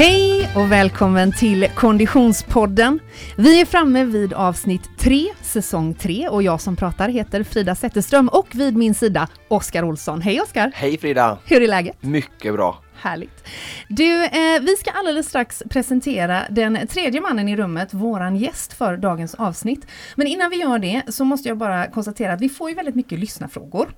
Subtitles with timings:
[0.00, 3.00] Hej och välkommen till Konditionspodden.
[3.36, 8.28] Vi är framme vid avsnitt 3, säsong 3 och jag som pratar heter Frida Zetterström
[8.28, 10.22] och vid min sida Oskar Olsson.
[10.22, 10.72] Hej Oskar!
[10.74, 11.38] Hej Frida!
[11.44, 12.02] Hur är läget?
[12.02, 12.82] Mycket bra.
[12.94, 13.48] Härligt.
[13.88, 18.96] Du, eh, vi ska alldeles strax presentera den tredje mannen i rummet, våran gäst för
[18.96, 19.86] dagens avsnitt.
[20.14, 22.94] Men innan vi gör det så måste jag bara konstatera att vi får ju väldigt
[22.94, 23.88] mycket lyssnarfrågor.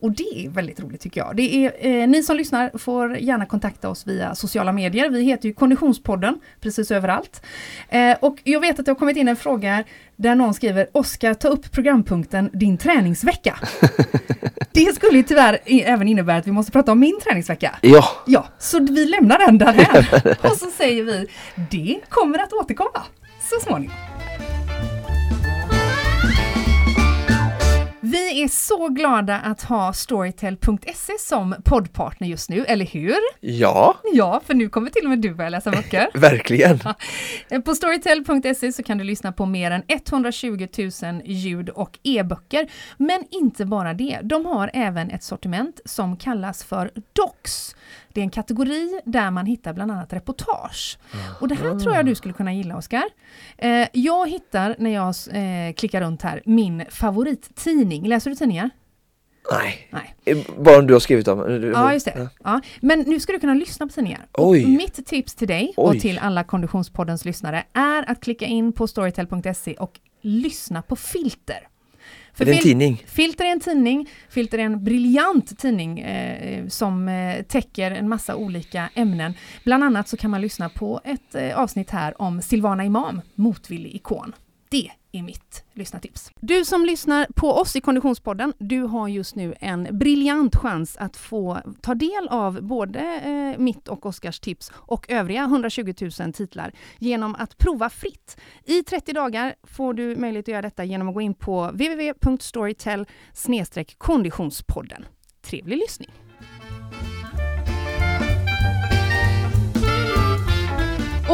[0.00, 1.36] Och det är väldigt roligt tycker jag.
[1.36, 5.10] Det är, eh, ni som lyssnar får gärna kontakta oss via sociala medier.
[5.10, 7.42] Vi heter ju Konditionspodden precis överallt.
[7.88, 9.84] Eh, och jag vet att det har kommit in en fråga
[10.16, 13.58] där någon skriver Oskar, ta upp programpunkten din träningsvecka.
[14.72, 17.78] det skulle ju tyvärr även innebära att vi måste prata om min träningsvecka.
[17.80, 18.04] Ja.
[18.26, 19.96] Ja, så vi lämnar den där.
[20.50, 21.26] Och så säger vi,
[21.70, 23.02] det kommer att återkomma
[23.50, 24.19] så småningom.
[28.10, 33.16] Vi är så glada att ha Storytel.se som poddpartner just nu, eller hur?
[33.40, 36.08] Ja, Ja, för nu kommer till och med du börja läsa böcker.
[36.14, 36.78] verkligen.
[37.64, 40.68] På Storytel.se så kan du lyssna på mer än 120
[41.02, 42.70] 000 ljud och e-böcker.
[42.96, 47.76] Men inte bara det, de har även ett sortiment som kallas för Docs.
[48.12, 50.98] Det är en kategori där man hittar bland annat reportage.
[51.40, 53.04] Och det här tror jag du skulle kunna gilla Oskar.
[53.58, 58.08] Eh, jag hittar när jag eh, klickar runt här min favorittidning.
[58.08, 58.70] Läser du tidningar?
[59.52, 60.14] Nej, Nej.
[60.24, 62.28] Eh, bara om du har skrivit om Ja, just det.
[62.44, 62.60] Ja.
[62.80, 64.26] Men nu ska du kunna lyssna på tidningar.
[64.32, 64.64] Oj.
[64.64, 66.00] Och mitt tips till dig och Oj.
[66.00, 71.68] till alla Konditionspoddens lyssnare är att klicka in på storytel.se och lyssna på Filter.
[72.40, 73.02] För Är det en tidning?
[73.06, 78.36] Filter är en tidning, Filter är en briljant tidning eh, som eh, täcker en massa
[78.36, 79.34] olika ämnen.
[79.64, 83.94] Bland annat så kan man lyssna på ett eh, avsnitt här om Silvana Imam, motvillig
[83.94, 84.32] ikon.
[84.68, 86.30] Det är mitt lyssnartips.
[86.40, 91.16] Du som lyssnar på oss i Konditionspodden, du har just nu en briljant chans att
[91.16, 96.72] få ta del av både eh, mitt och Oskars tips och övriga 120 000 titlar
[96.98, 98.36] genom att prova fritt.
[98.64, 103.06] I 30 dagar får du möjlighet att göra detta genom att gå in på www.storytel
[103.98, 105.04] konditionspodden.
[105.42, 106.29] Trevlig lyssning!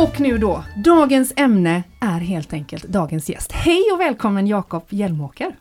[0.05, 3.53] Och nu då, dagens ämne är helt enkelt dagens gäst.
[3.53, 5.57] Hej och välkommen Jakob Hjelmåker!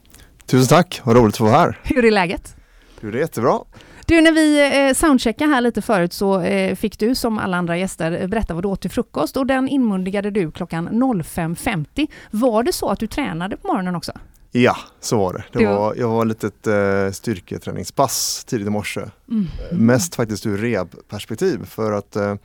[0.46, 1.79] Tusen tack, vad roligt att vara här.
[1.84, 2.56] Hur är läget?
[3.01, 3.59] Du, det är jättebra.
[4.06, 7.78] Du, när vi eh, soundcheckade här lite förut så eh, fick du som alla andra
[7.78, 12.07] gäster eh, berätta vad du åt till frukost och den inmundigade du klockan 05.50.
[12.31, 14.12] Var det så att du tränade på morgonen också?
[14.52, 15.44] Ja, så var det.
[15.52, 19.02] det Du- var, jag var lite ett eh, styrketräningspass tidigt i morse.
[19.29, 19.47] Mm.
[19.72, 22.35] Mest faktiskt ur rehab-perspektiv för att eh,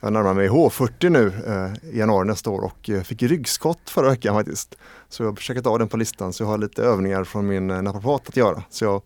[0.00, 4.08] jag närmar mig H40 nu eh, i januari nästa år och eh, fick ryggskott förra
[4.10, 4.74] veckan faktiskt.
[5.08, 7.70] Så jag har checkat av den på listan så jag har lite övningar från min
[7.70, 8.62] eh, naprapat att göra.
[8.70, 9.02] Så jag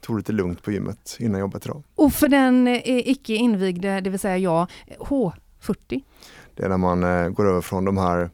[0.00, 1.82] tog lite lugnt på gymmet innan jobbet idag.
[1.94, 4.66] Och för den eh, icke invigde, det vill säga jag,
[4.98, 6.02] H40.
[6.54, 8.30] Det är när man eh, går över från de här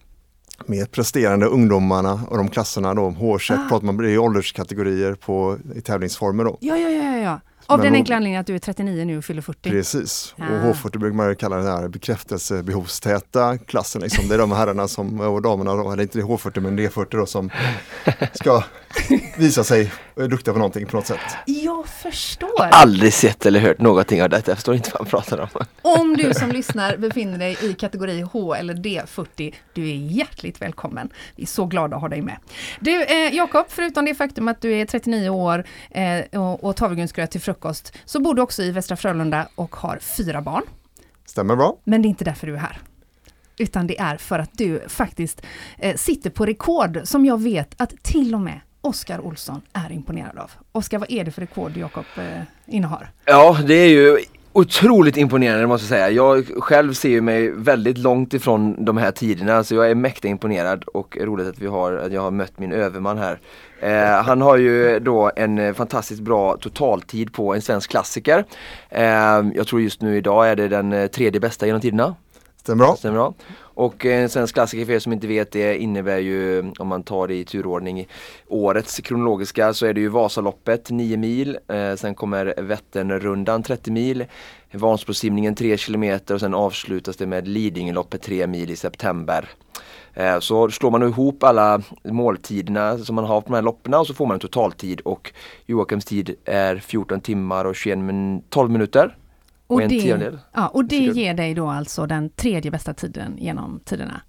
[0.66, 3.68] mer presterande ungdomarna och de klasserna då, H21 Ah.
[3.68, 6.58] pratar man, det är ålderskategorier på, i tävlingsformer då.
[6.60, 7.40] Ja, ja, ja, ja.
[7.70, 9.70] Av Men den enkla anledningen att du är 39 nu och fyller 40.
[9.70, 10.44] Precis, Ah.
[10.44, 14.02] och H40 brukar man kalla den här bekräftelsebehovstäta klassen.
[14.02, 14.28] Liksom.
[14.28, 17.50] Det är de herrarna som, och damerna, eller inte H40 men D40 då, som
[18.34, 18.62] ska
[19.38, 21.18] visa sig duktiga på någonting på något sätt.
[21.80, 22.62] Jag förstår!
[22.70, 24.50] Aldrig sett eller hört någonting av detta.
[24.50, 25.48] Jag förstår inte vad han pratar om.
[25.82, 31.10] Om du som lyssnar befinner dig i kategori H eller D40, du är hjärtligt välkommen.
[31.36, 32.36] Vi är så glada att ha dig med.
[32.80, 37.30] Du eh, Jakob, förutom det faktum att du är 39 år eh, och, och havregrynsgröt
[37.30, 40.62] till frukost, så bor du också i Västra Frölunda och har fyra barn.
[41.26, 41.76] Stämmer bra?
[41.84, 42.78] Men det är inte därför du är här.
[43.58, 45.42] Utan det är för att du faktiskt
[45.78, 50.38] eh, sitter på rekord som jag vet att till och med Oskar Olsson är imponerad
[50.38, 50.50] av.
[50.72, 52.24] Oskar, vad är det för rekord Jakob eh,
[52.66, 53.10] innehar?
[53.24, 54.18] Ja, det är ju
[54.52, 56.10] otroligt imponerande måste jag säga.
[56.10, 60.28] Jag själv ser ju mig väldigt långt ifrån de här tiderna så jag är mäkta
[60.28, 63.40] imponerad och roligt att vi har, att jag har mött min överman här.
[63.80, 68.44] Eh, han har ju då en fantastiskt bra totaltid på en svensk klassiker.
[68.88, 69.02] Eh,
[69.54, 72.14] jag tror just nu idag är det den tredje bästa genom tiderna.
[72.56, 72.96] Stämmer bra?
[72.96, 73.34] Stämmer bra.
[73.80, 77.28] Och en svensk klassiker för er som inte vet det innebär ju, om man tar
[77.28, 78.06] det i turordning,
[78.48, 84.24] årets kronologiska så är det ju Vasaloppet 9 mil, eh, sen kommer Vätternrundan 30 mil,
[84.72, 89.48] Vansbrosimningen 3 kilometer och sen avslutas det med Lidingöloppet 3 mil i september.
[90.14, 94.06] Eh, Så slår man ihop alla måltiderna som man har på de här loppen och
[94.06, 95.32] så får man en totaltid och
[95.66, 99.16] Joakims tid är 14 timmar och 21 min 12 minuter.
[99.70, 100.38] Och en det, tiondel.
[100.52, 101.16] ja, och det sekund.
[101.16, 104.20] ger dig då alltså den tredje bästa tiden genom tiderna.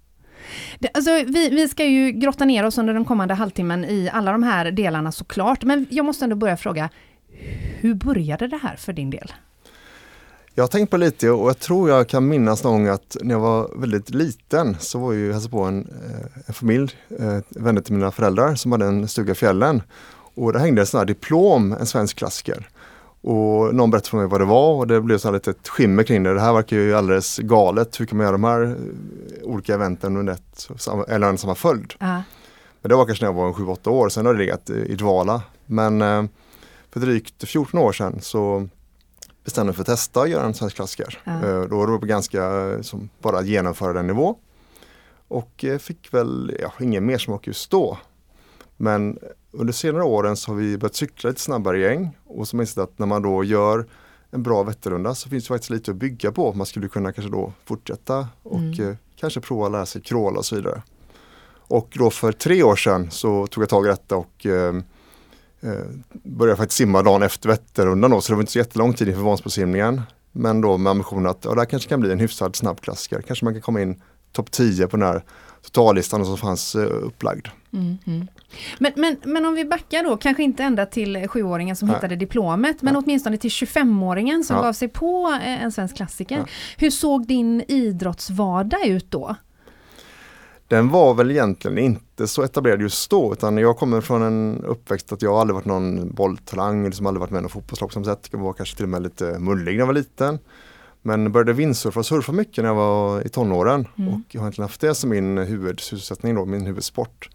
[0.78, 4.32] Det, alltså, vi, vi ska ju grotta ner oss under den kommande halvtimmen i alla
[4.32, 6.88] de här delarna såklart, men jag måste ändå börja fråga,
[7.80, 9.32] hur började det här för din del?
[10.54, 13.34] Jag har tänkt på lite och jag tror jag kan minnas någon gång att när
[13.34, 15.88] jag var väldigt liten så var jag hälsade på en,
[16.46, 19.82] en familj, eh, vänner till mina föräldrar som hade en stuga i fjällen.
[20.34, 22.68] Och där hängde en sån här diplom, en svensk klassiker.
[23.22, 25.68] Och någon berättade för mig vad det var och det blev så här lite ett
[25.68, 26.34] skimmer kring det.
[26.34, 28.00] Det här verkar ju alldeles galet.
[28.00, 28.76] Hur kan man göra de här
[29.42, 30.68] olika eventen under ett,
[31.08, 31.94] eller en samma följd?
[32.02, 32.20] Uh.
[32.80, 35.42] Men det var kanske när jag var 7-8 år, sen har det legat i dvala.
[35.66, 36.28] Men
[36.90, 38.68] för drygt 14 år sedan så
[39.44, 41.18] bestämde mig för att testa att göra en svensk klassiker.
[41.24, 41.32] Ja.
[41.32, 42.42] Eh, då var det ganska
[42.82, 44.36] som bara genomföra den nivå.
[45.28, 47.98] Och eh, fick väl ja, ingen mer smak just då.
[48.76, 49.18] Men
[49.50, 52.98] under senare åren så har vi börjat cykla lite snabbare gäng och som insett att
[52.98, 53.86] när man då gör
[54.30, 56.52] en bra Vätternrunda så finns det faktiskt lite att bygga på.
[56.52, 58.88] Man skulle kunna kanske då fortsätta och mm.
[58.88, 60.82] eh, kanske prova att lära sig crawla och så vidare.
[61.72, 64.74] Och då för tre år sedan så tog jag tag i detta och eh,
[65.60, 69.08] eh, började faktiskt simma dagen efter Vätternrundan då, så det var inte så jättelång tid
[69.08, 70.02] inför Vansbrosimningen.
[70.32, 73.22] Men då med ambitionen att ja, det här kanske kan bli en hyfsad snabbklassiker.
[73.22, 74.02] Kanske man kan komma in
[74.32, 75.24] topp 10 på den här
[75.62, 77.48] totallistan som fanns eh, upplagd.
[77.72, 78.26] Mm, mm.
[78.78, 81.96] Men, men, men om vi backar då, kanske inte ända till sjuåringen som Nej.
[81.96, 83.02] hittade diplomet, men Nej.
[83.04, 84.62] åtminstone till 25-åringen som ja.
[84.62, 86.36] gav sig på eh, en svensk klassiker.
[86.36, 86.44] Ja.
[86.76, 89.36] Hur såg din idrottsvardag ut då?
[90.72, 95.12] den var väl egentligen inte så etablerad just då utan jag kommer från en uppväxt
[95.12, 98.28] att jag aldrig varit någon bolltalang, liksom aldrig varit med i något fotbollslag som sett.
[98.32, 100.38] Jag var kanske till och med lite mullig när jag var liten.
[101.02, 104.14] Men började vindsurfa och surfa mycket när jag var i tonåren mm.
[104.14, 107.28] och jag har egentligen haft det som min huvudsysselsättning då, min huvudsport.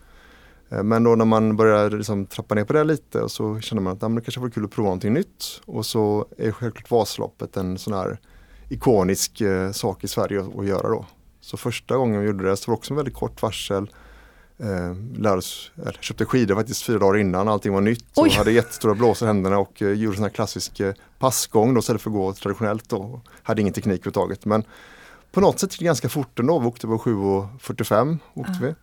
[0.69, 3.81] Eh, men då när man började liksom trappa ner på det lite och så kände
[3.81, 5.61] man att det kanske vore kul att prova någonting nytt.
[5.65, 8.19] Och så är självklart Vasaloppet en sån här
[8.69, 11.05] ikonisk eh, sak i Sverige att, att göra då.
[11.41, 13.89] Så första gången vi gjorde det så var det också en väldigt kort varsel.
[14.59, 18.17] Eh, lärdes, eller, köpte skidor faktiskt fyra dagar innan allting var nytt.
[18.17, 21.79] Och hade jättestora blåsor i händerna och eh, gjorde sån här klassisk eh, passgång då
[21.79, 22.89] istället för att gå traditionellt.
[22.89, 23.21] Då.
[23.43, 24.45] Hade ingen teknik överhuvudtaget.
[24.45, 24.63] Men
[25.31, 26.59] på något sätt gick det ganska fort ändå.
[26.59, 28.61] Vi åkte på 7.45 åkte ah.
[28.61, 28.75] vi.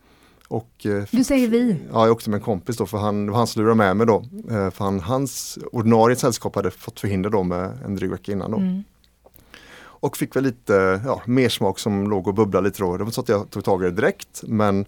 [0.49, 1.77] Och, eh, du säger vi?
[1.93, 3.97] Ja, jag åkte med en kompis då för han, det var han som lurade med
[3.97, 4.25] mig då.
[4.51, 8.51] Eh, för han, hans ordinarie sällskap hade fått förhinder då med en dryg vecka innan
[8.51, 8.57] då.
[8.57, 8.85] Mm.
[9.77, 12.97] Och fick väl lite ja, mer smak som låg och bubblade lite då.
[12.97, 14.87] Det var så att jag tog tag i det direkt men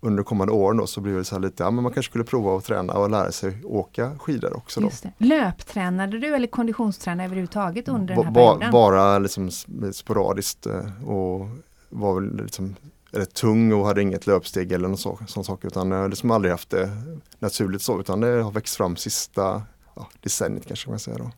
[0.00, 2.58] under kommande åren då så blev det så lite, ja men man kanske skulle prova
[2.58, 4.80] att träna och lära sig åka skidor också.
[4.80, 4.90] Då.
[5.18, 8.70] Löptränade du eller konditionstränade överhuvudtaget under ba den här perioden?
[8.70, 9.50] Bara liksom
[9.92, 11.48] sporadiskt eh, och
[11.88, 12.76] var väl liksom
[13.10, 16.30] rätt tung och hade inget löpsteg eller någon så, sån sak utan jag har liksom
[16.30, 16.90] aldrig haft det
[17.38, 19.62] naturligt så utan det har växt fram sista
[19.94, 21.30] ja, decenniet kanske man säger då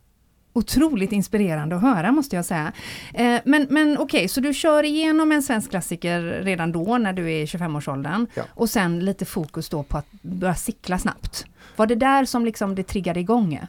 [0.53, 2.73] otroligt inspirerande att höra måste jag säga.
[3.15, 7.13] Eh, men men okej, okay, så du kör igenom en svensk klassiker redan då när
[7.13, 8.43] du är i 25-årsåldern ja.
[8.55, 11.47] och sen lite fokus då på att börja cykla snabbt.
[11.77, 13.61] Var det där som liksom det triggade igång?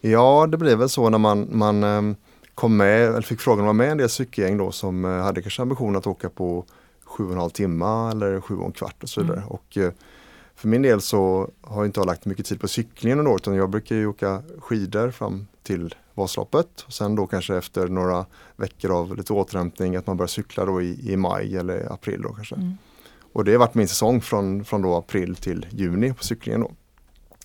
[0.00, 2.16] Ja, det blev väl så när man, man ehm,
[2.54, 5.10] kom med, eller fick frågan att vara med i en del cykelgäng då som eh,
[5.10, 6.64] hade kanske ambition att åka på
[7.04, 9.36] sju och en halv timme eller sju och en kvart och så vidare.
[9.36, 9.48] Mm.
[9.48, 9.92] Och, eh,
[10.60, 13.70] för min del så har jag inte lagt mycket tid på cyklingen ändå utan jag
[13.70, 16.84] brukar ju åka skidor fram till Vasaloppet.
[16.86, 18.26] Och sen då kanske efter några
[18.56, 22.22] veckor av lite återhämtning att man börjar cykla då i, i maj eller april.
[22.22, 22.54] Då kanske.
[22.54, 22.72] Mm.
[23.32, 26.60] Och det har varit min säsong från, från då april till juni på cyklingen.
[26.60, 26.72] Då.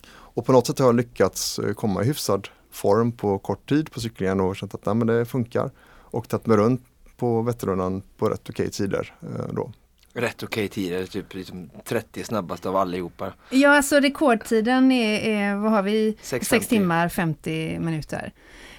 [0.07, 3.91] Och på något sätt har jag lyckats eh, komma i hyfsad form på kort tid
[3.91, 5.71] på cyklingen och känt att nej, men det funkar.
[5.87, 6.81] Och tagit mig runt
[7.17, 9.15] på Vätternrundan på rätt okej tider.
[9.21, 9.71] Eh, då.
[10.17, 13.33] Rätt okej tider, typ liksom 30 snabbast av allihopa.
[13.49, 16.17] Ja, alltså rekordtiden är, är vad har vi?
[16.21, 18.33] 6 timmar 50 minuter.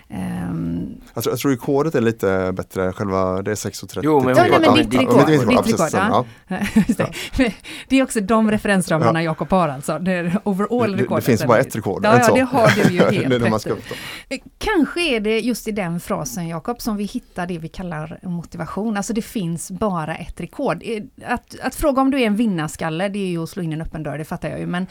[0.08, 4.00] Um, jag, tror, jag tror rekordet är lite bättre, själva det är 6.30.
[4.02, 5.20] Jo men, ja, men ditt rekord.
[5.20, 6.25] Ja, ditt rekord ja.
[7.36, 7.54] det.
[7.88, 7.98] det.
[7.98, 9.30] är också de referensramarna ja.
[9.30, 9.98] Jakob har alltså.
[9.98, 11.08] Det är overall rekordet.
[11.08, 12.04] Det, det finns bara ett rekord.
[12.04, 16.00] Ja, ja det har du ju helt ska eh, Kanske är det just i den
[16.00, 18.96] frasen Jakob som vi hittar det vi kallar motivation.
[18.96, 20.82] Alltså det finns bara ett rekord.
[20.84, 23.72] Eh, att, att fråga om du är en vinnarskalle det är ju att slå in
[23.72, 24.66] en öppen dörr, det fattar jag ju.
[24.66, 24.86] Men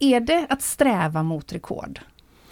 [0.00, 2.00] är det att sträva mot rekord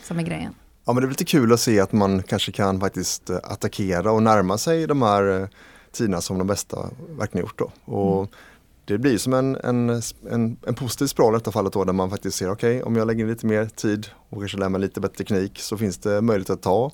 [0.02, 0.54] som är grejen?
[0.84, 4.12] Ja men det är lite kul att se att man kanske kan faktiskt eh, attackera
[4.12, 5.48] och närma sig de här eh,
[5.92, 7.58] tiderna som de bästa verkligen gjort.
[7.58, 7.72] Då.
[7.84, 8.28] Och mm.
[8.86, 12.10] Det blir som en, en, en, en positiv spiral i detta fallet då där man
[12.10, 15.00] faktiskt ser okej okay, om jag lägger lite mer tid och kanske lär mig lite
[15.00, 16.90] bättre teknik så finns det möjlighet att ta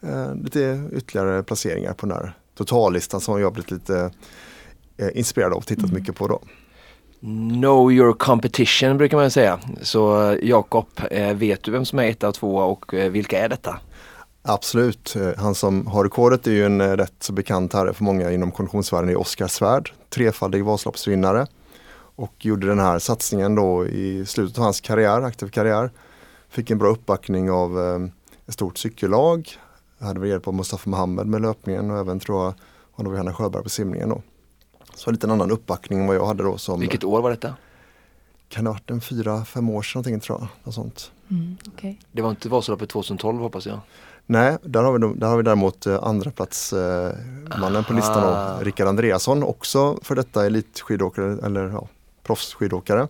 [0.00, 4.10] eh, lite ytterligare placeringar på den här totallistan som jag blivit lite
[4.96, 5.94] eh, inspirerad av och tittat mm.
[5.94, 6.40] mycket på då.
[7.20, 9.58] Know your competition brukar man säga.
[9.82, 13.38] Så eh, Jakob, eh, vet du vem som är etta och tvåa och eh, vilka
[13.38, 13.78] är detta?
[14.42, 15.14] Absolut.
[15.36, 19.10] Han som har rekordet är ju en rätt så bekant herre för många inom konditionsvärlden,
[19.10, 21.46] är Oskar Svärd, trefaldig Vasaloppsvinnare.
[22.16, 25.90] Och gjorde den här satsningen då i slutet av hans karriär, aktiv karriär.
[26.48, 27.78] Fick en bra uppbackning av
[28.46, 29.48] ett stort cykellag.
[30.00, 32.54] Hade väl hjälp av Mustafa Mohamed med löpningen och även tror jag
[32.92, 34.22] honom Hanna Sjöberg på simningen då.
[34.98, 37.54] Så lite en annan uppbackning än vad jag hade då som Vilket år var detta?
[38.48, 40.48] kan det ha varit en fyra, fem år sedan någonting tror jag.
[40.64, 41.12] Något sånt.
[41.30, 41.96] Mm, okay.
[42.12, 43.80] Det var inte Vasaloppet 2012 hoppas jag?
[44.26, 47.12] Nej, där har vi, där har vi däremot eh, andra plats eh,
[47.86, 51.88] på listan då, Rickard Andreasson, också för detta elitskidåkare eller ja,
[52.22, 53.08] proffsskidåkare.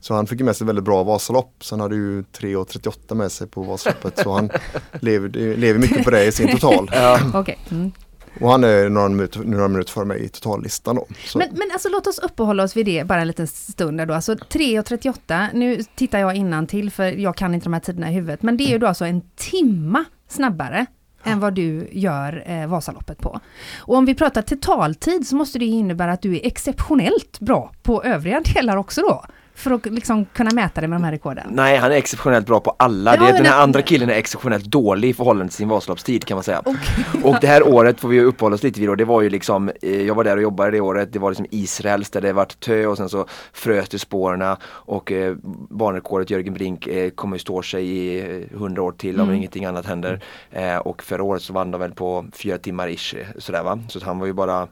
[0.00, 1.64] Så han fick med sig väldigt bra Vasalopp.
[1.64, 4.50] Sen hade ju 3.38 med sig på Vasaloppet så han
[4.92, 6.90] lever, lever mycket på det i sin total.
[6.92, 7.40] ja.
[7.40, 7.56] okay.
[7.70, 7.92] mm.
[8.40, 11.06] Och han är några minuter, några minuter före mig i totallistan då.
[11.34, 14.14] Men, men alltså låt oss uppehålla oss vid det bara en liten stund då.
[14.14, 18.14] Alltså 3.38, nu tittar jag innan till för jag kan inte de här tiderna i
[18.14, 18.42] huvudet.
[18.42, 20.86] Men det är ju då alltså en timma snabbare
[21.24, 23.40] än vad du gör eh, Vasaloppet på.
[23.78, 28.04] Och om vi pratar totaltid så måste det innebära att du är exceptionellt bra på
[28.04, 29.24] övriga delar också då
[29.56, 31.46] för att liksom kunna mäta det med de här rekorden?
[31.50, 33.16] Nej, han är exceptionellt bra på alla.
[33.16, 36.36] Ja, det, den här andra killen är exceptionellt dålig i förhållande till sin Vasaloppstid kan
[36.36, 36.60] man säga.
[36.60, 37.22] Okay.
[37.22, 39.70] Och det här året får vi uppehålla oss lite vid och det var ju liksom,
[39.82, 42.60] eh, jag var där och jobbade det året, det var liksom Israels där det varit
[42.60, 45.36] tö och sen så frös det spåren och eh,
[45.70, 49.36] banrekordet Jörgen Brink eh, kommer stå sig i eh, hundra år till om mm.
[49.36, 50.20] ingenting annat händer.
[50.50, 53.78] Eh, och förra året så vann de väl på fyra timmar ish sådär va.
[53.88, 54.68] Så han var ju bara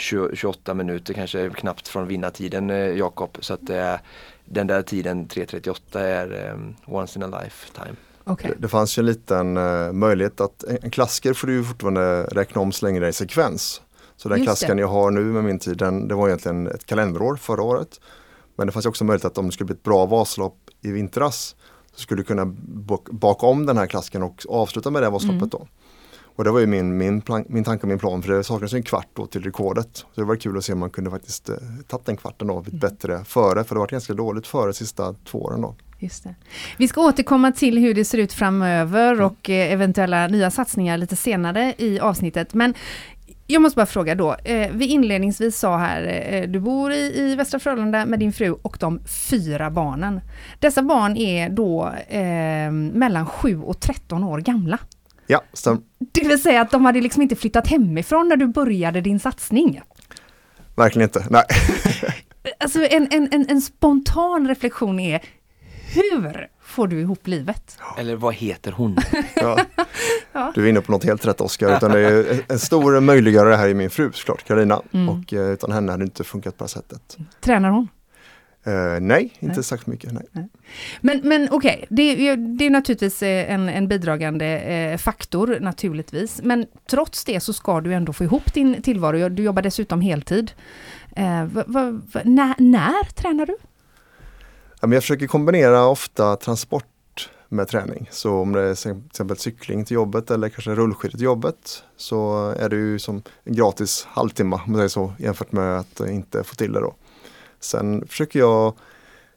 [0.00, 3.38] 28 minuter kanske knappt från vinnartiden eh, Jakob.
[3.40, 3.94] Så att eh,
[4.44, 7.96] den där tiden 3.38 är um, once in a lifetime.
[8.24, 8.50] Okay.
[8.50, 12.60] Det, det, fanns ju en liten uh, möjlighet att en klassiker får du fortfarande räkna
[12.60, 13.82] om så länge det är i sekvens.
[14.16, 17.36] Så den klassikern jag har nu med min tid, den, det var egentligen ett kalenderår
[17.36, 18.00] förra året.
[18.56, 21.56] Men det fanns också möjlighet att om det skulle bli ett bra Vasalopp i vintras
[21.94, 22.46] så skulle du kunna
[23.10, 25.48] baka om den här klassiken och avsluta med det Vasaloppet mm.
[25.50, 25.66] då.
[26.36, 28.72] Och det var ju min, min, plan, min tanke och min plan för det saknades
[28.72, 29.88] en kvart då till rekordet.
[29.92, 31.56] Så det var kul att se om man kunde faktiskt eh,
[31.88, 32.80] tagit den kvarten då, lite mm.
[32.80, 35.74] bättre före för det var ganska dåligt före sista två åren då.
[35.98, 36.34] Just det.
[36.78, 41.16] Vi ska återkomma till hur det ser ut framöver och eh, eventuella nya satsningar lite
[41.16, 42.54] senare i avsnittet.
[42.54, 42.74] Men
[43.50, 47.34] jag måste bara fråga då, eh, vi inledningsvis sa här, eh, du bor i, i
[47.34, 50.20] Västra Frölunda med din fru och de fyra barnen.
[50.58, 54.78] Dessa barn är då eh, mellan 7 och 13 år gamla.
[55.30, 55.82] Ja, stäm.
[56.12, 59.80] Det vill säga att de hade liksom inte flyttat hemifrån när du började din satsning?
[60.76, 61.44] Verkligen inte, nej.
[62.60, 65.22] alltså en, en, en, en spontan reflektion är,
[65.94, 67.78] hur får du ihop livet?
[67.98, 68.96] Eller vad heter hon?
[69.34, 69.58] ja.
[70.32, 70.52] ja.
[70.54, 73.68] Du är inne på något helt rätt Oskar, utan det är en stor möjliggörare här
[73.68, 74.82] i min fru såklart, Karina.
[74.92, 75.08] Mm.
[75.08, 77.16] Och eh, utan henne hade det inte funkat på det här sättet.
[77.40, 77.88] Tränar hon?
[78.66, 79.64] Uh, nej, inte nej.
[79.64, 80.12] särskilt mycket.
[80.12, 80.22] Nej.
[80.32, 80.48] nej.
[81.00, 81.86] Men, men okej, okay.
[81.88, 86.40] det, det, är naturligtvis eh, en, en bidragande eh, faktor naturligtvis.
[86.42, 89.28] Men trots det så ska du ändå få ihop din tillvaro.
[89.28, 90.52] Du jobbar dessutom heltid.
[91.16, 93.56] Eh, va, va, va, när, när tränar du?
[94.80, 96.84] Jag försöker kombinera ofta transport
[97.48, 98.08] med träning.
[98.10, 102.48] Så om det är till exempel cykling till jobbet eller kanske rullskidor till jobbet så
[102.58, 106.44] är det ju som en gratis halvtimme om man säger så, jämfört med att inte
[106.44, 106.94] få till det då.
[107.60, 108.74] Sen försöker jag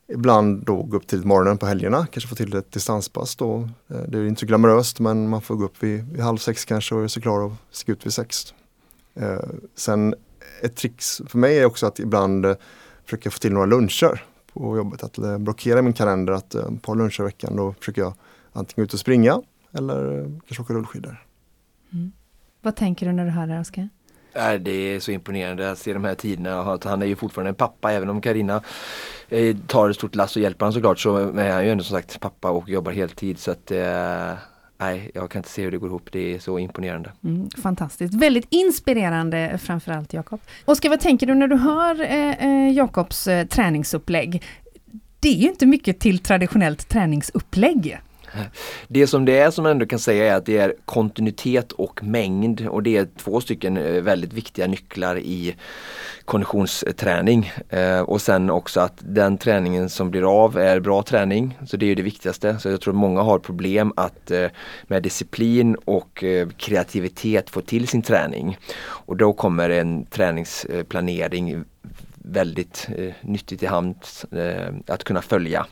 [0.08, 3.70] ibland då gå upp tidigt morgonen på helgerna, kanske få till ett distanspass då.
[3.88, 6.66] Eh, det är inte så glamoröst men man får gå upp vid, vid halv sex
[6.66, 8.54] kanske och göra sig klar och stiga ut vid sex.
[9.16, 9.40] Eh,
[9.76, 10.16] sen
[10.62, 12.56] ett trix för mig är också att ibland eh,
[13.06, 15.04] försöka få till några luncher på jobbet.
[15.04, 18.14] Att eh, blockera min kalender att eh, ett par luncher i veckan då försöker jag
[18.54, 21.26] antingen ut och springa eller eh, kanske åka rullskidor.
[21.94, 22.12] Mm.
[22.62, 23.90] Vad tänker du när du hör det här Oskar?
[24.36, 26.80] Nej, det är så imponerande att se de här tiderna.
[26.84, 28.62] Han är ju fortfarande en pappa även om Karina
[29.30, 31.98] eh, tar ett stort lass och hjälper honom såklart så är han ju ändå som
[31.98, 34.34] sagt pappa och jobbar heltid så att eh,
[34.78, 36.10] Nej, jag kan inte se hur det går ihop.
[36.12, 37.12] Det är så imponerande.
[37.24, 38.14] Mm, fantastiskt.
[38.14, 40.42] Väldigt inspirerande framförallt Jakob.
[40.66, 44.44] Oskar, vad tänker du när du hör eh, eh, Jakobs eh, träningsupplägg?
[45.20, 48.00] Det är ju inte mycket till traditionellt träningsupplägg.
[48.88, 52.04] Det som det är som man ändå kan säga är att det är kontinuitet och
[52.04, 55.56] mängd och det är två stycken eh, väldigt viktiga nycklar i
[56.26, 57.52] konditionsträning.
[57.70, 61.58] Eh, och sen också att den träningen som blir av är bra träning.
[61.68, 62.60] Så det är det viktigaste.
[62.60, 64.48] Så jag tror många har problem att eh,
[64.84, 66.24] med disciplin och
[66.58, 68.58] kreativitet få till sin träning.
[68.84, 71.64] Och då kommer en träningsplanering
[72.24, 73.96] väldigt eh, nyttigt i hand
[74.32, 75.66] eh, att kunna följa.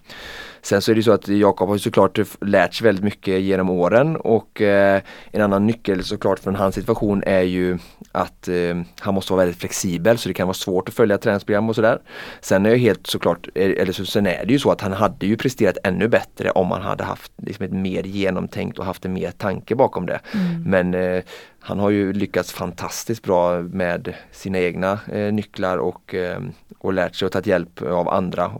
[0.62, 4.16] Sen så är det så att Jakob har såklart lärt sig väldigt mycket genom åren
[4.16, 5.02] och eh,
[5.32, 7.78] en annan nyckel såklart från hans situation är ju
[8.12, 11.70] att eh, han måste vara väldigt flexibel så det kan vara svårt att följa träningsprogram
[11.70, 12.02] och sådär.
[12.42, 14.94] Sen är jag helt såklart, eh, eller så, sen är det ju så att han
[14.94, 19.06] hade ju presterat ännu bättre om han hade haft liksom ett mer genomtänkt och haft
[19.06, 20.20] en mer tanke bakom det.
[20.34, 20.64] Mm.
[20.64, 21.24] Men eh,
[21.60, 26.40] han har ju lyckats fantastiskt bra med sina egna eh, nycklar och, eh,
[26.78, 28.52] och lärt sig att ta hjälp av andra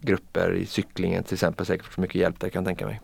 [0.00, 3.00] grupper i cyklingen till exempel säkert för mycket hjälp där kan jag tänka mig.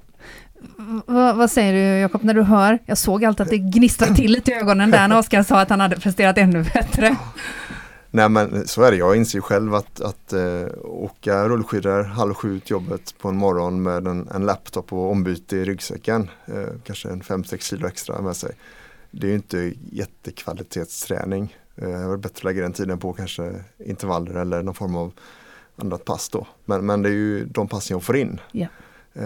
[1.06, 2.78] vad, vad säger du Jakob när du hör?
[2.87, 5.70] Jag såg alltid att det gnistrade till lite i ögonen där när Oskar sa att
[5.70, 7.16] han hade presterat ännu bättre.
[8.11, 12.61] Nej men så är det, jag inser själv att, att äh, åka rullskidor halv sju
[12.61, 16.54] till jobbet på en morgon med en, en laptop och ombyte i ryggsäcken, äh,
[16.85, 18.54] kanske en 5-6 kilo extra med sig.
[19.11, 21.56] Det är ju inte jättekvalitetsträning.
[21.76, 25.12] Äh, jag vill bättre lägga den tiden på kanske intervaller eller någon form av
[25.78, 26.47] annat pass då.
[26.64, 28.40] Men, men det är ju de passen jag får in.
[28.52, 28.70] Yeah.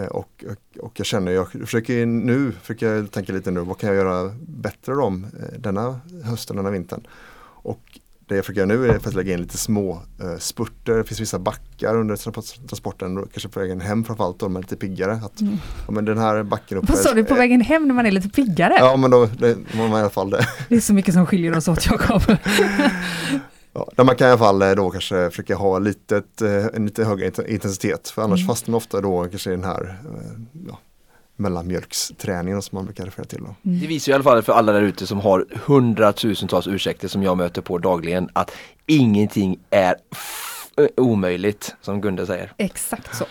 [0.09, 3.95] Och, och, och, jag känner, jag försöker nu, försöker tänka lite nu, vad kan jag
[3.95, 7.07] göra bättre om denna hösten, denna vintern?
[7.63, 10.97] Och det jag försöker göra nu är att lägga in lite små uh, spurter.
[10.97, 12.15] Det finns vissa backar under
[12.67, 15.11] transporten, kanske på vägen hem framförallt då, de är lite piggare.
[15.11, 15.57] Att, mm.
[15.87, 18.11] ja, men den här backen upp Vad sa du, på vägen hem när man är
[18.11, 18.75] lite piggare?
[18.79, 20.47] Ja men då det, man i alla fall det.
[20.69, 22.21] Det är så mycket som skiljer oss åt Jakob.
[23.73, 26.85] ja, där man kan i alla fall eh, då kanske försöka ha litet, eh, en
[26.85, 28.47] lite högre intensitet för annars mm.
[28.47, 29.97] fastnar man ofta då kanske i den här
[30.67, 30.79] ja,
[31.35, 33.39] mellanmjölksträningen som man brukar referera till.
[33.39, 33.55] Då.
[33.65, 33.79] Mm.
[33.79, 37.37] Det visar i alla fall för alla där ute som har hundratusentals ursäkter som jag
[37.37, 38.51] möter på dagligen att
[38.85, 39.95] ingenting är
[40.97, 42.53] omöjligt som Gunde säger.
[42.57, 43.25] Exakt så.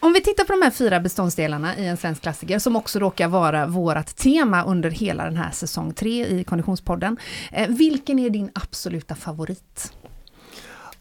[0.00, 3.28] Om vi tittar på de här fyra beståndsdelarna i en svensk klassiker som också råkar
[3.28, 7.16] vara vårt tema under hela den här säsong tre i Konditionspodden.
[7.52, 9.92] Eh, vilken är din absoluta favorit?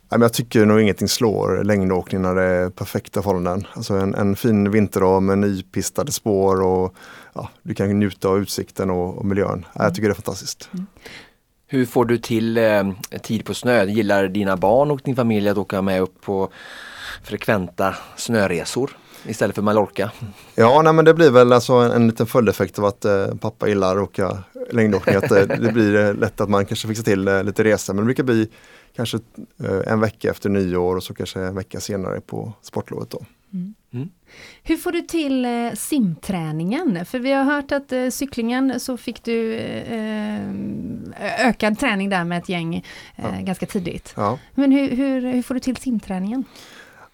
[0.10, 3.68] Jag tycker nog ingenting slår längdåkning när det är perfekta förhållanden.
[3.74, 6.96] Alltså en, en fin vinterdag med nypistade spår och
[7.34, 9.54] ja, du kan njuta av utsikten och, och miljön.
[9.54, 9.66] Mm.
[9.74, 10.70] Jag tycker det är fantastiskt.
[10.74, 10.88] Mm.
[11.68, 12.92] Hur får du till eh,
[13.24, 13.84] tid på snö?
[13.84, 16.50] Gillar dina barn och din familj att åka med upp på
[17.24, 18.98] frekventa snöresor?
[19.26, 20.12] istället för Mallorca?
[20.56, 23.68] Ja, nej, men det blir väl alltså en, en liten följdeffekt av att eh, pappa
[23.68, 24.38] gillar att åka
[24.72, 25.16] längdåkning.
[25.16, 27.94] Att, eh, det blir eh, lätt att man kanske fixar till eh, lite resor.
[27.94, 28.50] Men det brukar bli
[28.96, 29.18] kanske
[29.64, 33.10] eh, en vecka efter nyår och så kanske en vecka senare på sportlovet.
[33.10, 33.26] Då.
[33.54, 33.74] Mm.
[33.94, 34.10] Mm.
[34.64, 37.06] Hur får du till eh, simträningen?
[37.06, 40.50] För vi har hört att eh, cyklingen så fick du eh,
[41.48, 42.84] ökad träning där med ett gäng eh,
[43.16, 43.42] ja.
[43.42, 44.14] ganska tidigt.
[44.18, 44.40] Ja.
[44.56, 46.46] Men hur, hur, hur, får du till simträningen?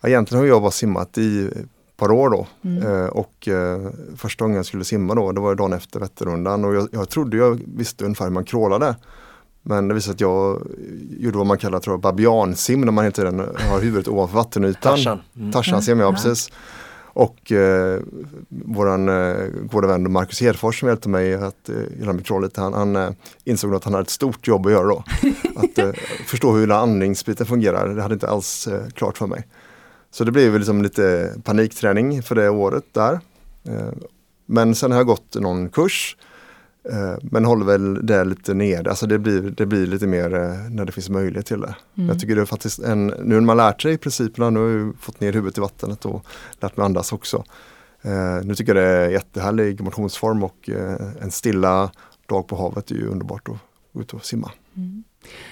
[0.03, 2.83] Egentligen har jag bara simmat i ett par år då mm.
[2.83, 6.75] Eh, och eh, första gången jag skulle simma då, det var dagen efter Vätternrundan och
[6.75, 8.95] jag, jag trodde jag visste ungefär hur man crawlade.
[9.61, 10.61] Men det visade sig att jag
[11.19, 14.95] gjorde vad man kallar tror jag, babiansim när man hela tiden har huvudet ovanför vattenytan.
[14.95, 15.19] Tarzan.
[15.35, 15.51] Mm.
[15.51, 16.51] Tarzansim, ja precis.
[17.17, 17.99] Och eh,
[18.49, 22.73] våran eh, goda vän Marcus Hedfors som hjälpte mig att eh, göra mitt lite, han,
[22.73, 23.09] han eh,
[23.43, 25.03] insåg att han hade ett stort jobb att göra då.
[25.55, 25.91] att eh,
[26.25, 29.47] förstå hur andningsbiten fungerar, det hade inte alls eh, klart för mig.
[30.17, 33.19] Så det blev liksom lite panikträning för det året där.
[33.63, 33.91] Eh,
[34.45, 36.17] men sen har jag gått någon kurs
[36.89, 40.69] Eh, men håller väl det lite nere, alltså det blir, det blir lite mer eh,
[40.69, 41.75] när det finns möjlighet till det.
[41.97, 42.09] Mm.
[42.09, 44.95] Jag tycker det är faktiskt en, nu när man lärt sig principerna, nu har jag
[44.99, 46.25] fått ner huvudet i vattnet och
[46.59, 47.43] lärt mig andas också.
[48.43, 50.69] Nu tycker jag det är jättehärlig motionsform och
[51.21, 51.91] en stilla
[52.25, 53.57] dag på havet är ju underbart att
[53.93, 54.51] gå ut och simma.
[54.75, 55.03] Mm.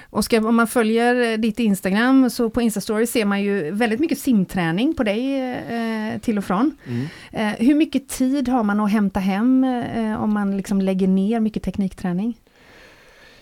[0.09, 4.93] Oskar, om man följer ditt Instagram så på Instastory ser man ju väldigt mycket simträning
[4.93, 6.77] på dig eh, till och från.
[6.87, 7.07] Mm.
[7.31, 11.39] Eh, hur mycket tid har man att hämta hem eh, om man liksom lägger ner
[11.39, 12.37] mycket teknikträning?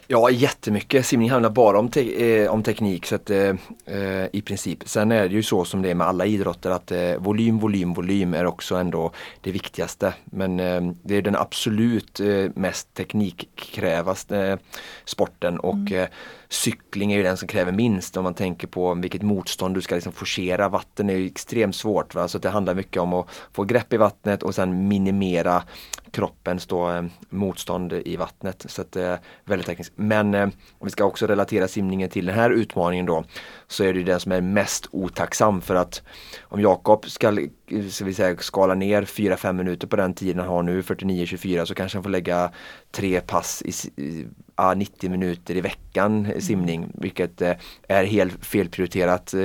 [0.08, 1.06] Ja, jättemycket.
[1.06, 4.80] Simning handlar bara om, te eh, om teknik så att, eh, eh, i princip.
[4.86, 7.94] Sen är det ju så som det är med alla idrotter att eh, volym, volym,
[7.94, 9.12] volym är också ändå
[9.42, 10.14] det viktigaste.
[10.26, 14.58] Men eh, det är den absolut eh, mest teknikkrävaste
[15.06, 16.08] sporten och mm
[16.54, 19.96] cykling är ju den som kräver minst om man tänker på vilket motstånd du ska
[19.96, 20.70] liksom forcera.
[20.70, 22.16] Vatten är ju extremt svårt.
[22.16, 22.28] Va?
[22.28, 25.64] Så det handlar mycket om att få grepp i vattnet och sen minimera
[26.12, 28.66] kroppens då, eh, motstånd i vattnet.
[28.68, 29.94] Så att det är väldigt tekniskt.
[29.96, 33.24] Men eh, om vi ska också relatera simningen till den här utmaningen då
[33.68, 36.02] så är det den som är mest otacksam för att
[36.42, 40.50] om Jakob ska, eh, ska vi säga, skala ner 4-5 minuter på den tiden han
[40.50, 42.52] har nu, 49-24, så kanske han får lägga
[42.92, 46.42] tre pass i, ja, 90 minuter i veckan mm.
[46.42, 47.52] simning vilket eh,
[47.88, 49.34] är helt felprioriterat.
[49.34, 49.40] Eh,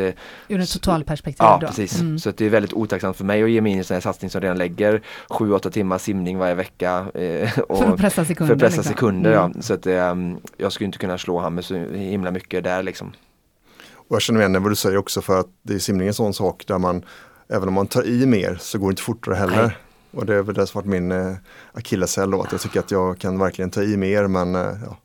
[0.48, 1.66] Ur ett totalperspektiv Ja då.
[1.66, 2.18] precis, mm.
[2.18, 4.00] så det är väldigt otacksamt för mig att ge mig in i en sån här
[4.00, 7.06] satsning som redan lägger 7-8 timmar simning varje vecka.
[7.14, 8.46] Eh, och för att pressa sekunder.
[8.46, 8.94] För att pressa liksom.
[8.94, 9.52] sekunder mm.
[9.54, 9.62] ja.
[9.62, 10.14] Så att eh,
[10.56, 13.12] jag skulle inte kunna slå han med så himla mycket där liksom.
[13.94, 16.34] Och jag känner igen vad du säger också för att det är simning en sån
[16.34, 17.02] sak där man
[17.48, 19.62] även om man tar i mer så går det inte fortare heller.
[19.62, 19.76] Nej.
[20.10, 21.34] Och det är väl det som varit min eh,
[21.72, 24.96] akilleshäl då, att jag tycker att jag kan verkligen ta i mer men eh, ja,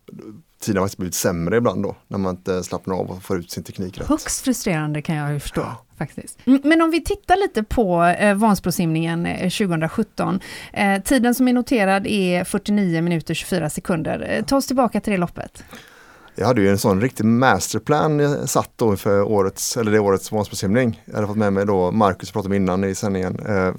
[0.59, 3.51] tiden har faktiskt blivit sämre ibland då, när man inte slappnar av och får ut
[3.51, 4.07] sin teknik rätt.
[4.07, 5.61] Högst frustrerande kan jag ju förstå.
[5.61, 5.85] Ja.
[5.97, 6.39] Faktiskt.
[6.45, 10.39] Men om vi tittar lite på eh, Vansbrosimningen 2017.
[10.73, 14.27] Eh, eh, tiden som är noterad är 49 minuter 24 sekunder.
[14.29, 15.63] Eh, ta oss tillbaka till det loppet.
[16.35, 20.31] Jag hade ju en sån riktig masterplan jag satt då för årets, eller det årets
[20.31, 21.01] Vansbrosimning.
[21.05, 23.39] Jag hade fått med mig då Marcus pratade om innan i sändningen.
[23.39, 23.73] Eh,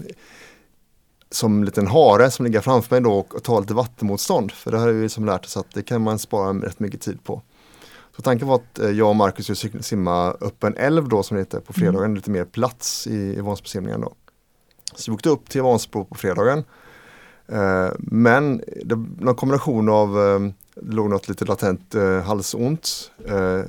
[1.34, 4.52] som en liten hare som ligger framför mig då och tar lite vattenmotstånd.
[4.52, 7.24] För det har vi liksom lärt oss att det kan man spara rätt mycket tid
[7.24, 7.42] på.
[8.16, 11.34] Så tanken var att eh, jag och Marcus skulle simma upp en älv då som
[11.34, 12.14] det heter på fredagen, mm.
[12.14, 14.12] lite mer plats i, i Vansbrosimningen då.
[14.94, 16.64] Så vi åkte upp till Vansbro på fredagen.
[17.48, 20.40] Eh, men det någon kombination av, eh,
[20.74, 23.60] det låg något lite latent eh, halsont, eh,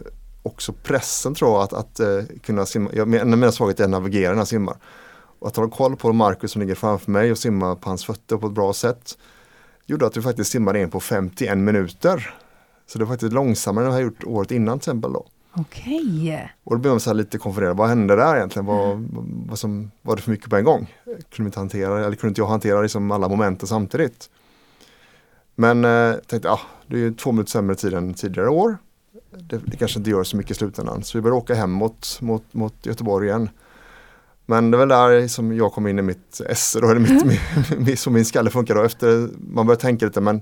[0.44, 3.92] också pressen tror jag att, att eh, kunna simma, jag, av mina svagheter är att
[3.92, 4.78] navigera när jag simmar.
[5.46, 8.48] Att ha koll på Marcus som ligger framför mig och simma på hans fötter på
[8.48, 9.18] ett bra sätt
[9.86, 12.36] gjorde att vi faktiskt simmade in på 51 minuter.
[12.88, 15.14] Så det var faktiskt långsammare än jag gjort året innan till exempel.
[15.14, 15.26] Då.
[15.54, 16.54] Okej.
[16.64, 18.66] Och då blev man så lite konfunderad, vad hände där egentligen?
[18.66, 19.44] Vad, mm.
[19.48, 20.94] vad som, var det för mycket på en gång?
[21.30, 24.30] Kunde inte hantera, eller kunde inte jag hantera liksom alla momenten samtidigt?
[25.56, 28.78] Men eh, tänkte, ah, det är ju två minuter sämre tid än tidigare år.
[29.38, 31.04] Det, det kanske inte gör så mycket i slutändan.
[31.04, 33.50] Så vi började åka hemåt mot, mot Göteborg igen.
[34.46, 37.38] Men det var där som jag kom in i mitt esse då, eller mitt, mm.
[37.86, 38.84] min, som min skalle funkar då.
[38.84, 40.36] Efter man börjar tänka lite, men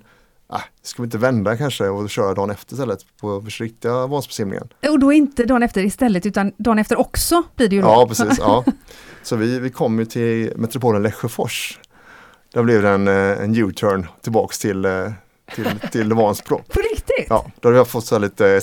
[0.54, 4.68] äh, ska vi inte vända kanske och köra dagen efter istället på riktiga Vansbrosimningen?
[4.90, 7.88] Och då inte dagen efter istället utan dagen efter också blir det ju då.
[7.88, 8.64] Ja precis, ja.
[9.24, 11.80] Så vi, vi kom ju till metropolen Lesjöfors.
[12.54, 15.12] Där blev det en, eh, en U-turn tillbaks till, eh,
[15.56, 16.58] till, till Vansbro.
[16.74, 17.28] På riktigt?
[17.30, 18.62] Ja, då hade jag fått så lite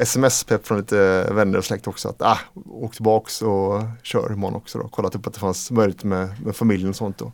[0.00, 2.08] sms-pepp från lite vänner och släkt också.
[2.08, 2.38] Att ah,
[2.70, 4.88] åk tillbaks och kör imorgon också då.
[4.88, 7.32] Kollat upp att det fanns möjlighet med, med familjen och sånt då.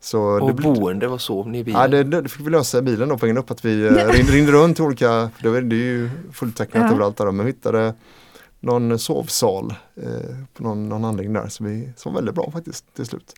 [0.00, 1.80] Så och det boende, vad sov ni i bilen?
[1.80, 3.90] Ja, det, det, fick vi lösa i bilen då på vägen upp att vi eh,
[3.90, 6.92] ringde, ringde runt till olika, det, var, det är ju fulltecknat ja.
[6.92, 7.94] överallt där men vi hittade
[8.60, 12.94] någon sovsal eh, på någon, någon anläggning där så vi, som var väldigt bra faktiskt
[12.94, 13.34] till slut.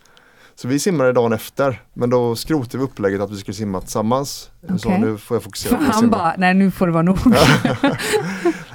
[0.55, 4.51] Så vi simmade dagen efter men då skrotade vi upplägget att vi skulle simma tillsammans.
[4.63, 4.79] Okay.
[4.79, 7.19] Så nu får jag fokusera på att Han bara, nej nu får det vara nog.
[7.27, 7.77] nej,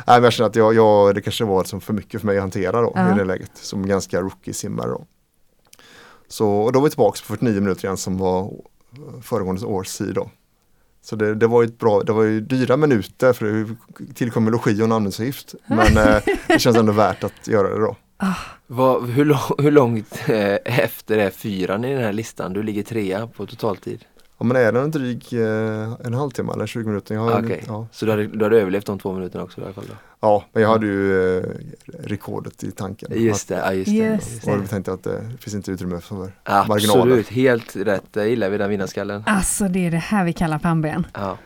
[0.06, 2.42] men jag känner att jag, jag, det kanske var liksom för mycket för mig att
[2.42, 3.16] hantera då ja.
[3.16, 4.90] i det läget som ganska rookie-simmare.
[4.90, 5.06] Då.
[6.28, 8.54] Så och då var vi tillbaka på 49 minuter igen som var
[9.22, 10.30] föregående års tid då.
[11.02, 14.52] Så det, det, var ju ett bra, det var ju dyra minuter för det tillkommer
[14.52, 15.56] logi och namnutgift.
[15.66, 17.96] Men eh, det känns ändå värt att göra det då.
[18.18, 18.36] Ah.
[18.68, 22.54] Vad, hur, lång, hur långt eh, efter är fyran i den här listan?
[22.54, 24.06] Du ligger trea på totaltid.
[24.38, 27.16] Ja men är den dryg eh, en halvtimme eller 20 minuter?
[27.16, 27.62] Jag har okay.
[27.68, 27.88] ja.
[27.92, 29.86] Så du hade, du hade överlevt de två minuterna också i alla fall?
[29.88, 29.94] Då?
[30.20, 31.44] Ja, men jag hade ju eh,
[32.00, 33.10] rekordet i tanken.
[33.24, 33.98] Just det, ja, just det.
[33.98, 34.52] Just det.
[34.52, 37.02] Och vi tänkte att det finns inte utrymme för Absolut, marginaler.
[37.02, 38.14] Absolut, helt rätt.
[38.14, 39.24] Det gillar vi den vinnarskallen.
[39.26, 41.08] Alltså det är det här vi kallar pannben.
[41.14, 41.38] Ja.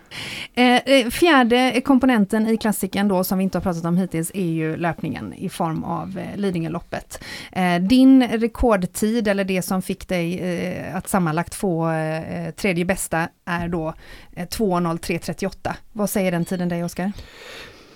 [0.53, 4.45] Eh, eh, fjärde komponenten i klassiken då som vi inte har pratat om hittills är
[4.45, 7.23] ju löpningen i form av eh, Lidingöloppet.
[7.51, 13.27] Eh, din rekordtid eller det som fick dig eh, att sammanlagt få eh, tredje bästa
[13.45, 13.93] är då
[14.35, 15.73] eh, 2.03.38.
[15.91, 17.11] Vad säger den tiden dig Oskar?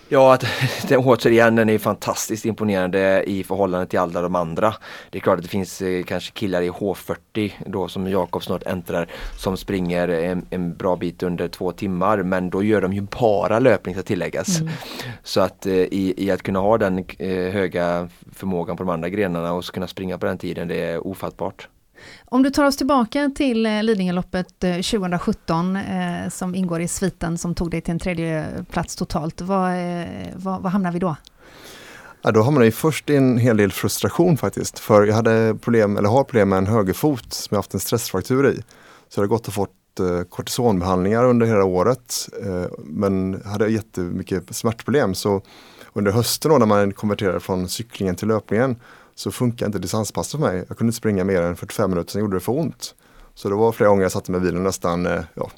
[0.09, 0.45] Ja, att,
[0.87, 4.73] den, återigen den är fantastiskt imponerande i förhållande till alla de andra.
[5.09, 8.63] Det är klart att det finns eh, kanske killar i H40 då som Jakob snart
[8.63, 13.01] äntrar som springer en, en, bra bit under två timmar men då gör de ju
[13.01, 14.59] bara löpning ska tilläggas.
[14.59, 14.73] Mm.
[15.23, 19.09] Så att eh, i, i, att kunna ha den eh, höga förmågan på de andra
[19.09, 21.67] grenarna och kunna springa på den tiden det är ofattbart.
[22.25, 27.37] Om du tar oss tillbaka till eh, Lidingöloppet eh, 2017 eh, som ingår i sviten
[27.37, 29.41] som tog dig till en tredje plats totalt.
[29.41, 30.05] Vad, eh,
[30.35, 31.15] vad, vad hamnar vi då?
[32.21, 34.79] Ja, då hamnade jag först i en hel del frustration faktiskt.
[34.79, 38.49] För jag hade problem, eller har problem med en högerfot som jag haft en stressfraktur
[38.49, 38.55] i.
[39.09, 39.71] Så jag hade gått och fått
[40.29, 42.29] kortisonbehandlingar under hela året.
[42.77, 45.15] men hade jättemycket smärtproblem.
[45.15, 45.41] Så
[45.93, 48.75] under hösten då när man konverterade från cyklingen till löpningen
[49.15, 50.65] så funkar inte distanspass för mig.
[50.67, 52.95] Jag kunde inte springa mer än 45 minuter, sen gjorde det för ont.
[53.33, 55.51] Så det var flera gånger jag satte mig i bilen nästan, eh, ja,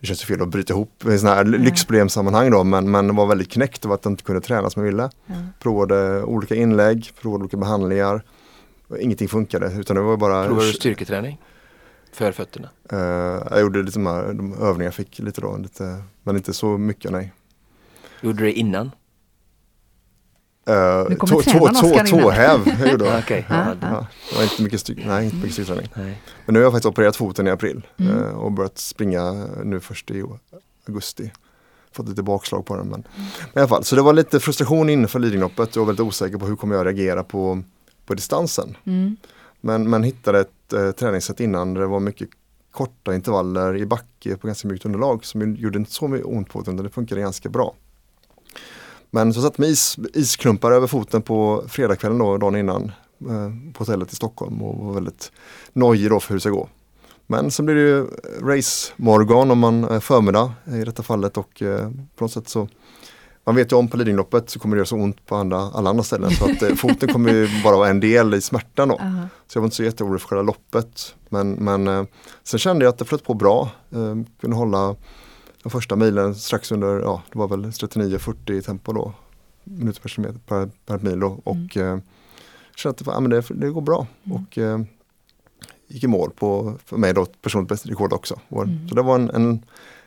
[0.00, 1.62] det känns ju fel att bryta ihop i sådana här mm.
[1.62, 4.90] lyxproblemsammanhang då, men, men var väldigt knäckt av att jag inte kunde träna som jag
[4.90, 5.10] ville.
[5.26, 5.46] Mm.
[5.60, 8.22] Provade olika inlägg, provade olika behandlingar.
[9.00, 10.46] Ingenting funkade utan det var bara...
[10.46, 11.40] Provade du styrketräning?
[12.12, 12.68] För fötterna?
[12.92, 12.98] Uh,
[13.50, 16.78] jag gjorde lite de, här, de övningar jag fick lite då, lite, men inte så
[16.78, 17.32] mycket nej.
[18.20, 18.90] Gjorde du det innan?
[20.70, 23.18] Uh, nu kommer tränaren Oskar Tåhäv gjorde jag.
[23.18, 23.44] okay.
[23.48, 24.06] ja,
[24.42, 25.88] inte mycket, styr, nej, inte mycket styrträning.
[25.94, 28.12] Men nu har jag faktiskt opererat foten i april mm.
[28.12, 29.32] uh, och börjat springa
[29.64, 30.24] nu först i
[30.88, 31.32] augusti.
[31.92, 32.86] Fått lite bakslag på den.
[32.86, 33.26] Men, mm.
[33.52, 36.38] men i alla fall, så det var lite frustration inför Lidingöloppet och var väldigt osäker
[36.38, 37.62] på hur kommer jag reagera på,
[38.06, 38.76] på distansen.
[38.84, 39.16] Mm.
[39.60, 42.28] Men, men hittade ett uh, träningssätt innan där det var mycket
[42.70, 46.60] korta intervaller i backe på ganska mjukt underlag som gjorde inte så mycket ont på
[46.60, 47.74] utan det funkade ganska bra.
[49.10, 53.78] Men så satt med is, isklumpar över foten på fredagskvällen då, dagen innan eh, på
[53.78, 55.32] hotellet i Stockholm och var väldigt
[55.72, 56.68] nojig då för hur det ska gå.
[57.26, 58.06] Men sen blir det ju
[58.42, 62.68] race-morgon om man är förmiddag i detta fallet och eh, på något sätt så
[63.46, 65.90] man vet ju om på Lidingöloppet så kommer det göra så ont på andra, alla
[65.90, 68.94] andra ställen så att eh, foten kommer ju bara vara en del i smärtan då.
[68.94, 69.28] Aha.
[69.46, 71.14] Så jag var inte så jätteorolig för själva loppet.
[71.28, 72.04] Men, men eh,
[72.42, 73.70] sen kände jag att det flöt på bra.
[73.92, 74.96] Eh, kunde hålla
[75.66, 79.12] den första milen strax under, ja det var väl 39-40 tempo då.
[79.64, 81.40] Minuter per, kilometer, per, per mil då.
[81.44, 81.98] Och eh,
[82.76, 84.06] kände att det, ja, men det, det går bra.
[84.32, 84.78] Och eh,
[85.88, 88.40] gick i mål på, för mig då, personligt bästa rekord också.
[88.48, 88.88] Och, Mm.
[88.88, 89.64] Så det var en, en,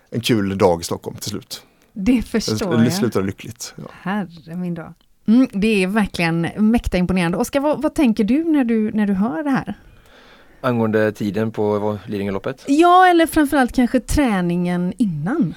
[0.10, 1.64] en kul dag i Stockholm till slut.
[1.94, 2.94] Det förstår Det jag.
[2.94, 3.74] slutade lyckligt.
[3.76, 3.84] Ja.
[3.92, 4.94] Herre min dag.
[5.28, 7.38] Mm, det är verkligen mäkta imponerande.
[7.38, 9.80] Oskar, vad, vad tänker du när, du när du hör det här?
[10.62, 12.64] Angående tiden på Lidingöloppet?
[12.68, 15.54] Ja, eller framförallt kanske träningen innan.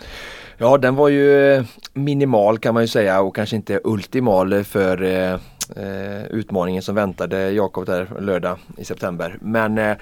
[0.59, 5.03] Ja den var ju eh, minimal kan man ju säga och kanske inte ultimal för
[5.03, 5.33] eh,
[5.77, 9.39] eh, utmaningen som väntade Jakob där lördag i september.
[9.41, 9.97] Men eh,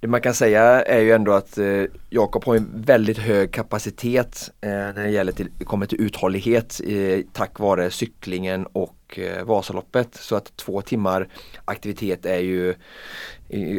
[0.00, 4.50] det man kan säga är ju ändå att eh, Jakob har en väldigt hög kapacitet
[4.60, 10.14] eh, när det gäller till, kommer till uthållighet eh, tack vare cyklingen och eh, Vasaloppet.
[10.14, 11.28] Så att två timmar
[11.64, 12.74] aktivitet är ju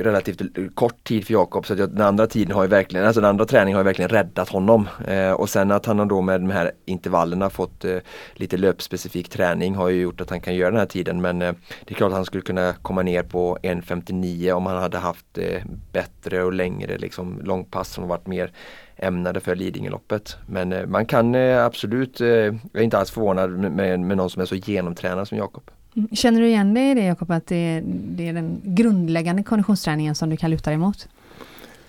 [0.03, 0.41] relativt
[0.75, 3.29] kort tid för Jakob så att jag- den andra tiden har ju verkligen, alltså den
[3.29, 4.89] andra träningen har ju verkligen räddat honom.
[5.07, 7.97] Eh, och sen att han har då med de här intervallerna fått eh,
[8.33, 11.53] lite löpspecifik träning har ju gjort att han kan göra den här tiden men eh,
[11.85, 15.37] det är klart att han skulle kunna komma ner på 1.59 om han hade haft
[15.37, 18.51] eh, bättre och längre liksom, långpass som varit mer
[18.95, 20.37] ämnade för Lidingöloppet.
[20.47, 24.17] Men eh, man kan eh, absolut, eh, jag är inte alls förvånad med, med, med
[24.17, 25.71] någon som är så genomtränad som Jakob.
[25.95, 26.09] Mm.
[26.15, 30.15] Känner du igen dig i det Jakob, att det är, det är den grundläggande konditionsträningen
[30.15, 31.07] som du kan luta dig mot?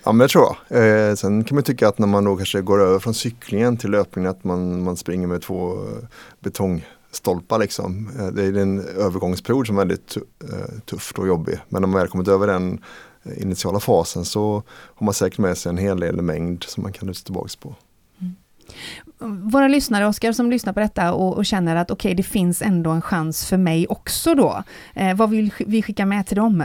[0.03, 1.09] Ja men det tror jag.
[1.09, 3.91] Eh, sen kan man tycka att när man då kanske går över från cyklingen till
[3.91, 6.07] löpningen att man, man springer med två eh,
[6.39, 8.09] betongstolpar liksom.
[8.19, 11.59] Eh, det är en övergångsperiod som är väldigt eh, tuff eh, och jobbig.
[11.69, 12.79] Men när man väl kommit över den
[13.23, 16.93] eh, initiala fasen så har man säkert med sig en hel del mängd som man
[16.93, 17.75] kan luta tillbaks på.
[19.51, 22.89] Våra lyssnare, Oskar, som lyssnar på detta och, och känner att okej, det finns ändå
[22.89, 24.63] en chans för mig också då.
[24.93, 26.63] Eh, vad vill vi skicka med till dem?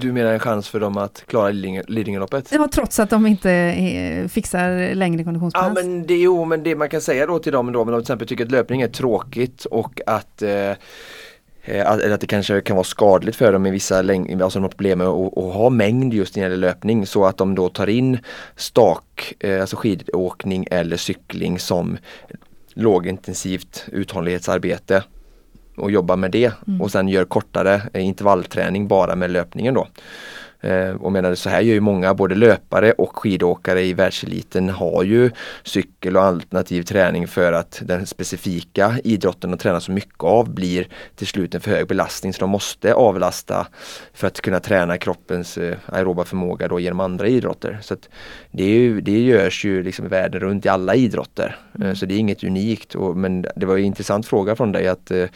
[0.00, 2.48] Du menar en chans för dem att klara Lidingö- Lidingöloppet?
[2.52, 5.62] Ja, trots att de inte eh, fixar längre konditionspass.
[5.66, 7.94] Ja men det, jo, men det man kan säga då till dem då, om de
[7.94, 10.78] till exempel tycker att löpning är tråkigt och att eh, att,
[11.64, 14.68] eller att det kanske kan vara skadligt för dem i vissa längd, alltså de har
[14.68, 17.68] problem med att, att ha mängd just när det gäller löpning så att de då
[17.68, 18.18] tar in
[18.56, 21.98] stak, eh, alltså skidåkning eller cykling som
[22.74, 25.02] lågintensivt uthållighetsarbete
[25.76, 29.88] och jobbar med det och sen gör kortare eh, intervallträning bara med löpningen då.
[30.62, 35.02] Eh, och menar så här gör ju många, både löpare och skidåkare i världseliten har
[35.02, 35.30] ju
[35.62, 40.88] cykel och alternativ träning för att den specifika idrotten de tränar så mycket av blir
[41.16, 43.66] till slut en för hög belastning så de måste avlasta
[44.12, 47.78] för att kunna träna kroppens eh, aeroba förmåga då genom andra idrotter.
[47.82, 48.08] Så att
[48.50, 51.56] det, är ju, det görs ju liksom världen runt i alla idrotter.
[51.82, 52.94] Eh, så det är inget unikt.
[52.94, 55.26] Och, men det var ju en intressant fråga från dig att eh,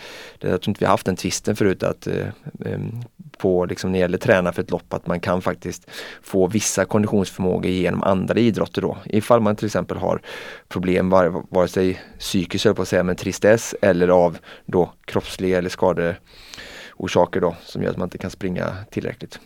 [0.40, 2.26] jag tror inte vi har haft den tvisten förut att eh,
[2.64, 3.02] ehm,
[3.38, 5.90] på liksom när det gäller träna för ett lopp att man kan faktiskt
[6.22, 8.98] få vissa konditionsförmågor genom andra idrotter då.
[9.04, 10.20] Ifall man till exempel har
[10.68, 14.92] problem var, vare sig psykiskt höll jag på att säga men tristess eller av då
[15.04, 19.38] kroppsliga eller skadeorsaker då som gör att man inte kan springa tillräckligt.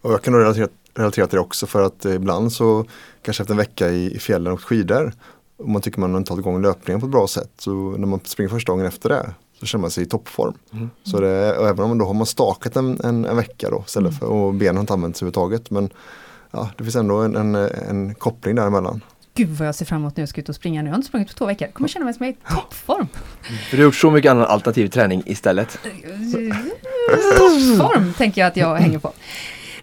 [0.00, 2.84] Och jag kan nog relatera, relatera till det också för att ibland så
[3.22, 5.12] kanske efter en vecka i, i fjällen och skidor
[5.56, 8.06] och man tycker man inte har tagit igång löpningen på ett bra sätt så när
[8.06, 10.54] man springer första gången efter det så känner man sig i toppform.
[10.72, 10.90] Mm.
[11.02, 13.84] Så det, och även om man då har man stakat en, en, en vecka då
[13.86, 15.90] istället för och benen har inte använts överhuvudtaget men
[16.50, 17.54] ja, det finns ändå en, en,
[17.88, 19.00] en koppling däremellan.
[19.36, 20.88] Gud vad jag ser fram emot när jag ska ut och springa nu.
[20.88, 21.66] Jag har inte sprungit på två veckor.
[21.68, 23.08] Jag kommer känna mig som i toppform.
[23.70, 25.68] För du har gjort så mycket annan alternativ träning istället.
[27.38, 29.12] Toppform tänker jag att jag hänger på.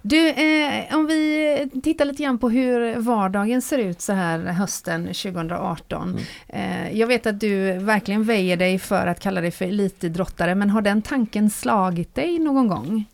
[0.01, 5.05] Du, eh, om vi tittar lite grann på hur vardagen ser ut så här hösten
[5.05, 6.19] 2018.
[6.47, 10.69] Eh, jag vet att du verkligen väjer dig för att kalla dig för elitidrottare, men
[10.69, 13.05] har den tanken slagit dig någon gång?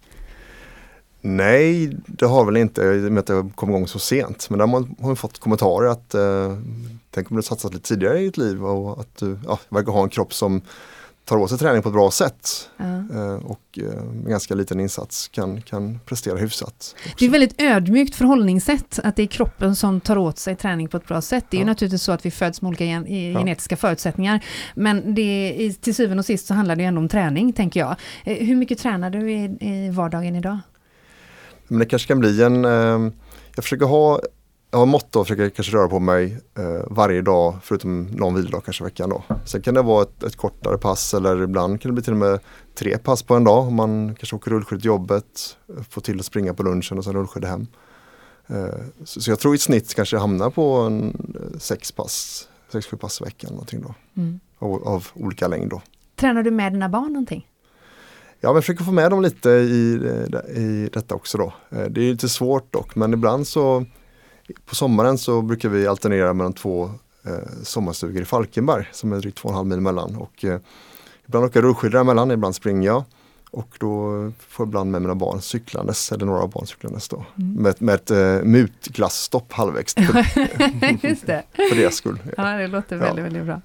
[1.21, 4.50] Nej, det har väl inte, i och med att jag kom igång så sent.
[4.50, 6.58] Men där har man fått kommentarer att eh,
[7.12, 10.04] tänk om du satsat lite tidigare i ditt liv och att du ja, verkar ha
[10.04, 10.62] en kropp som
[11.28, 12.86] tar åt sig träning på ett bra sätt Ja.
[12.86, 16.96] eh, och eh, med ganska liten insats kan, kan prestera hyfsat.
[17.20, 20.88] Det är ett väldigt ödmjukt förhållningssätt, att det är kroppen som tar åt sig träning
[20.88, 21.46] på ett bra sätt.
[21.50, 21.68] Det är ju Ja.
[21.72, 23.40] naturligtvis så att vi föds med olika gen i- Ja.
[23.40, 27.54] genetiska förutsättningar, men det, till syvende och sist så handlar det ju ändå om träning,
[27.54, 27.96] tänker jag.
[28.24, 30.58] Eh, Hur mycket tränar du i, i vardagen idag?
[31.68, 33.12] Men det kanske kan bli en, eh,
[33.56, 34.20] jag försöker ha,
[34.71, 38.63] jag har motto att försöka kanske röra på mig eh, varje dag förutom någon vilodag
[38.65, 39.23] kanske i veckan då.
[39.45, 42.19] Sen kan det vara ett, ett kortare pass eller ibland kan det bli till och
[42.19, 42.39] med
[42.75, 43.67] tre pass på en dag.
[43.67, 47.03] Om man kanske åker rullskid till jobbet, eh, får till att springa på lunchen och
[47.03, 47.67] sen rullskid hem.
[48.47, 48.65] Eh,
[49.03, 52.97] så, så jag tror i snitt kanske jag hamnar på en, eh, sex pass 6-7
[52.97, 54.21] pass i veckan någonting då.
[54.21, 54.39] Mm.
[54.60, 55.82] Av, av, olika längd då.
[56.15, 57.47] Tränar du med dina barn någonting?
[58.39, 60.01] Ja, men jag försöker få med dem lite i,
[60.56, 61.53] i detta också då.
[61.69, 63.86] Eh, det är lite svårt dock, men ibland så
[64.66, 66.92] på sommaren så brukar vi alternera mellan två
[67.26, 70.60] eh, sommarstugor i Falkenberg som är drygt 2,5 mil mellan Och, eh,
[71.26, 73.04] ibland åker jag rullskidor emellan, ibland springer jag.
[73.58, 77.26] Och då får jag ibland med mina barn cyklandes, eller några barn cyklandes då.
[77.38, 77.63] Mm.
[77.63, 79.96] Med, med ett uh, mutglasstopp halvvägs.
[81.02, 81.43] Just det.
[81.70, 82.20] För deras skull.
[82.38, 83.02] Ja, det låter ja.
[83.02, 83.62] väldigt, väldigt bra.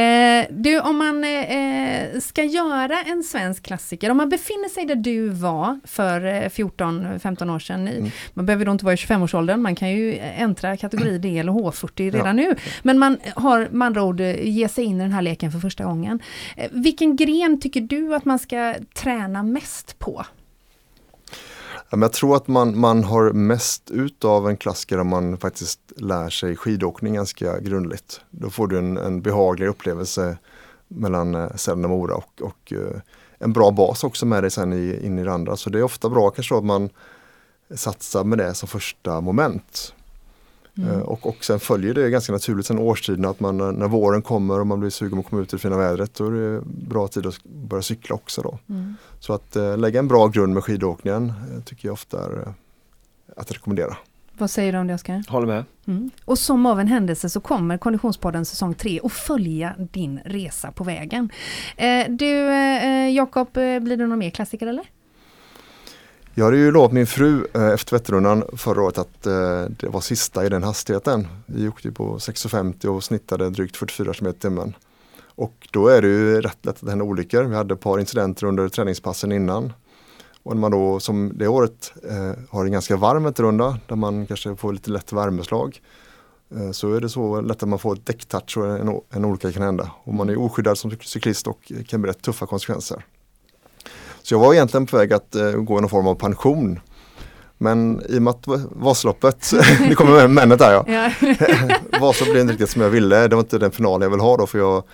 [0.00, 4.96] Eh, du, om man eh, ska göra en svensk klassiker, om man befinner sig där
[4.96, 8.10] du var för 14-15 år sedan, mm.
[8.34, 12.10] man behöver då inte vara i 25-årsåldern, man kan ju äntra kategori D eller H40
[12.10, 12.32] redan ja.
[12.32, 12.56] nu.
[12.82, 15.84] Men man har med andra ord ge sig in i den här leken för första
[15.84, 16.20] gången.
[16.56, 20.26] Eh, vilken gren tycker du att man ska träna mest på?
[21.90, 26.30] Jag tror att man, man har mest ut av en klassiker om man faktiskt lär
[26.30, 28.20] sig skidåkning ganska grundligt.
[28.30, 30.38] Då får du en, en behaglig upplevelse
[30.88, 33.00] mellan eh, Sälen och Mora och, och eh,
[33.38, 35.56] en bra bas också med dig sen i, in i det andra.
[35.56, 36.90] Så det är ofta bra kanske att man
[37.74, 39.94] satsar med det som första moment.
[40.78, 40.90] Mm.
[40.90, 44.60] Eh, och, och sen följer det ganska naturligt sen årstiden att man när våren kommer
[44.60, 46.60] och man blir sugen på att komma ut i det fina vädret då är det
[46.64, 48.42] bra tid att börja cykla också.
[48.42, 48.58] Då.
[48.68, 48.94] Mm.
[49.20, 52.54] Så att äh, lägga en bra grund med skidåkningen äh, tycker jag ofta är
[53.36, 53.96] att rekommendera.
[54.38, 55.24] Vad säger du om det Oskar?
[55.28, 55.64] Håller med.
[55.86, 56.10] Mm.
[56.24, 60.84] Och som av en händelse så kommer Konditionspodden säsong 3 och följa din resa på
[60.84, 61.30] vägen.
[61.76, 64.84] Eh, du eh, Jakob, blir det någon mer klassiker eller?
[66.38, 70.00] Jag hade ju lovat min fru eh, efter Vätternrundan förra året att eh, det var
[70.00, 71.26] sista i den hastigheten.
[71.46, 74.76] Vi åkte på 6.50 och snittade drygt 44 km i timmen.
[75.24, 77.44] Och då är det ju rätt lätt att det händer olyckor.
[77.44, 79.72] Vi hade ett par incidenter under träningspassen innan.
[80.42, 84.26] Och när man då som det året eh, har en ganska varm Vätternrunda där man
[84.26, 85.80] kanske får lite lätt värmeslag
[86.54, 89.52] eh, så är det så lätt att man får ett däcktouch och en, en olycka
[89.52, 89.90] kan hända.
[90.04, 93.04] Och man är oskyddad som cyklist och kan bli rätt tuffa konsekvenser.
[94.26, 96.80] Så jag var egentligen på väg att uh, gå någon form av pension.
[97.58, 99.52] Men i och med att Vasaloppet,
[99.88, 101.10] nu kommer männet där ja.
[102.00, 104.36] Vasa blev inte riktigt som jag ville, det var inte den final jag vill ha
[104.36, 104.84] då för jag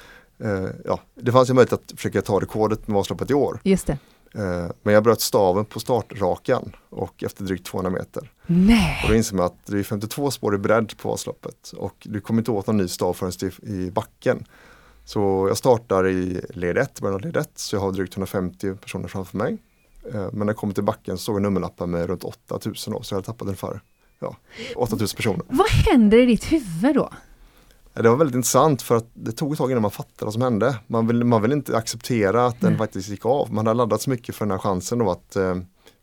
[0.45, 3.61] uh, ja, Det fanns ju möjlighet att försöka ta rekordet med Vasaloppet i år.
[3.63, 3.99] Just det.
[4.39, 8.31] Uh, men jag bröt staven på startrakan och efter drygt 200 meter.
[8.47, 9.01] Nej.
[9.03, 12.21] Och då inser man att det är 52 spår i bredd på Vasaloppet och du
[12.21, 14.45] kommer inte åt någon ny stav förrän i backen.
[15.05, 18.75] Så jag startar i led 1, början av led 1, så jag har drygt 150
[18.75, 19.59] personer framför mig.
[20.13, 23.03] Eh, men när jag kommer till backen så såg jag nummerlappen med runt 8000 då,
[23.03, 23.81] så jag hade tappat ungefär
[24.19, 24.37] ja,
[24.77, 25.43] 8000 personer.
[25.49, 27.11] Vad händer i ditt huvud då?
[27.95, 30.43] Det var väldigt intressant för att det tog ett tag innan man fattade vad som
[30.43, 30.79] hände.
[30.87, 32.79] Man vill, man vill inte acceptera att den mm.
[32.79, 33.53] faktiskt gick av.
[33.53, 35.57] Man hade laddat så mycket för den här chansen då att eh,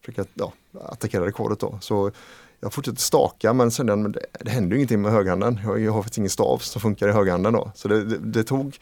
[0.06, 1.78] försöka ja, attackera rekordet då.
[1.82, 2.12] Så
[2.60, 5.60] jag fortsatte staka men sen men det, det hände ingenting med högerhanden.
[5.64, 7.72] Jag, jag har faktiskt ingen stav som funkar i högerhanden då.
[7.76, 8.80] Så det, det, det tog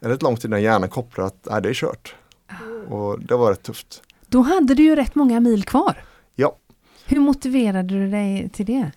[0.00, 2.14] rätt lång tid innan hjärnan kopplade att nej, det är kört.
[2.88, 4.02] Och det var rätt tufft.
[4.26, 6.04] Då hade du ju rätt många mil kvar.
[6.34, 6.56] Ja.
[7.06, 8.90] Hur motiverade du dig till det?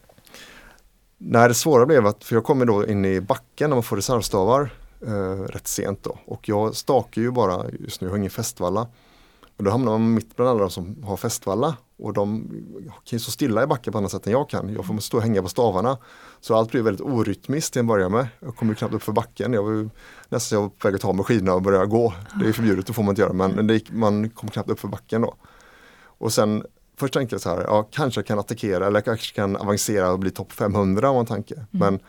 [1.18, 3.96] Nej, det svåra blev att, för jag kommer då in i backen när man får
[3.96, 4.74] reservstavar
[5.06, 6.20] eh, rätt sent då.
[6.26, 8.88] Och jag stakar ju bara just nu, jag har ingen fästvalla.
[9.58, 12.48] Och då hamnar man mitt bland alla de som har fästvalla och de
[12.82, 14.74] kan ju stå stilla i backen på annat sätt än jag kan.
[14.74, 15.98] Jag får stå och hänga på stavarna.
[16.40, 18.28] Så allt blir väldigt orytmiskt till en början med.
[18.40, 19.54] Jag kommer knappt upp för backen.
[19.54, 19.90] Jag var
[20.30, 22.14] nästan jag var på väg att ta med skidorna och börja gå.
[22.42, 24.88] Det är förbjudet, det får man inte göra men gick, man kommer knappt upp för
[24.88, 25.36] backen då.
[26.04, 26.64] Och sen
[26.98, 30.20] först tänkte jag så här, ja kanske jag kan attackera eller kanske kan avancera och
[30.20, 31.56] bli topp 500 om man tanke.
[31.56, 31.68] Mm.
[31.72, 32.00] Men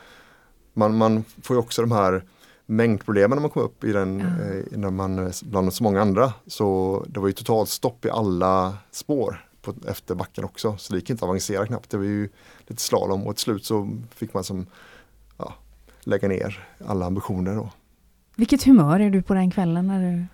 [0.75, 2.25] man, man får ju också de här
[2.67, 4.59] mängdproblemen när man kom upp i den, mm.
[4.59, 6.33] eh, när man eh, bland så många andra.
[6.47, 10.77] Så det var ju totalt stopp i alla spår på, efter backen också.
[10.77, 11.91] Så det gick inte att avancera knappt.
[11.91, 12.29] Det var ju
[12.67, 14.67] lite slalom och till slut så fick man som
[15.37, 15.55] ja,
[16.01, 17.55] lägga ner alla ambitioner.
[17.55, 17.71] Då.
[18.37, 19.87] Vilket humör är du på den kvällen?
[19.87, 20.27] När du...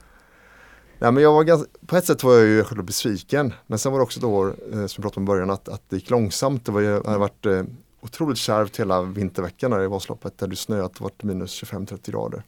[0.99, 3.53] Nej, men jag var ganska, på ett sätt var jag ju själv besviken.
[3.67, 5.83] Men sen var det också år, eh, som vi pratade om i början, att, att
[5.89, 6.67] det gick långsamt.
[6.67, 7.63] Det var, ju, hade varit eh,
[8.01, 12.43] otroligt kärvt hela vinterveckan det var Vasaloppet det snöat och varit minus 25-30 grader.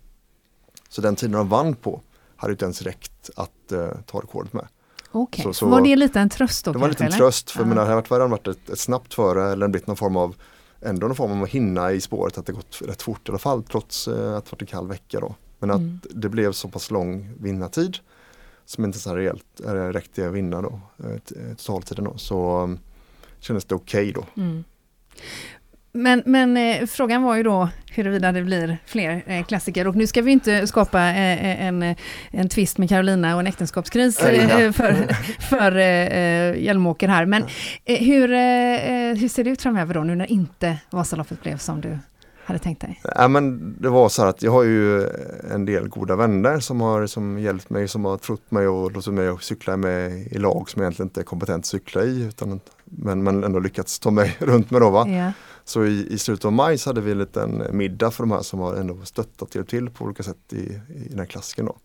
[0.89, 2.01] Så den tiden de vann på
[2.37, 4.69] hade inte ens räckt att uh, ta rekordet med.
[5.17, 5.53] Okay.
[5.53, 6.73] så, var det lite en tröst då?
[6.73, 7.75] Det var en liten tröst för -huh.
[8.09, 10.35] det hade varit ett, ett snabbt före eller blivit någon form av
[10.81, 13.63] ändå någon form av hinna i spåret att det gått rätt fort i alla fall
[13.63, 15.35] trots uh, att det varit en kall vecka då.
[15.59, 16.01] Men att mm.
[16.11, 17.97] det blev så pass lång vinnartid
[18.65, 22.17] som inte så här rejält äh, räckte att vinna då, äh, totaltiden då.
[22.17, 22.79] Så um,
[23.39, 24.43] kändes det okej okay då.
[24.43, 24.65] Mm.
[25.97, 30.07] Men, men eh, frågan var ju då huruvida det blir fler eh, klassiker och nu
[30.07, 31.95] ska vi inte skapa eh, eh en,
[32.31, 35.15] en twist med Carolina och en äktenskapskris eh, för,
[35.51, 37.27] för eh, Hjälmåker här.
[37.27, 37.45] Men
[37.85, 38.29] hur,
[39.15, 41.99] hur ser det ut framöver då nu när inte Vasaloppet blev som du
[42.45, 43.01] hade tänkt dig?
[43.15, 45.09] Ja, men det var så här att jag har ju
[45.51, 49.13] en del goda vänner som har som hjälpt mig, som har trott mig och låtit
[49.13, 52.23] mig cykla med i lag som jag egentligen inte är kompetent att cykla i.
[52.23, 54.91] Utan, men, men ändå lyckats ta mig runt med då.
[54.91, 55.09] Va?
[55.09, 55.33] Ja.
[55.69, 58.43] Så i, i slutet av maj så hade vi en liten middag för de här
[58.43, 61.67] som har ändå stöttat och till på olika sätt i, i den här klassiken.
[61.67, 61.77] Då.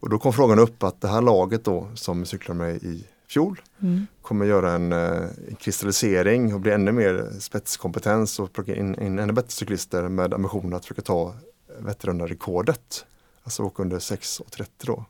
[0.00, 3.60] Och då kom frågan upp att det här laget då som cyklar med i fjol
[3.80, 4.06] Mm.
[4.22, 9.18] kommer göra en, eh, en kristallisering och bli ännu mer spetskompetens och plocka in, in
[9.18, 11.34] ännu bättre cyklister med ambitionen att försöka ta
[11.78, 13.04] Vätternrundan-rekordet.
[13.42, 15.04] Alltså åka under 6.30 då,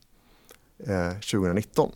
[0.92, 1.92] eh, 2019.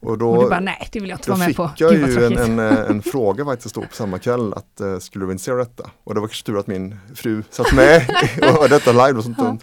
[0.00, 1.70] Och då, Och du bara, nej det vill jag inte då vara med fick på.
[1.76, 4.80] jag Gud vad ju en, en, eh, en fråga faktiskt då på samma kväll att
[4.80, 5.90] eh, skulle du av detta?
[6.04, 8.02] Och det var kanske tur att min fru satt med
[8.42, 9.38] och hörde detta live och sånt.
[9.38, 9.58] Jag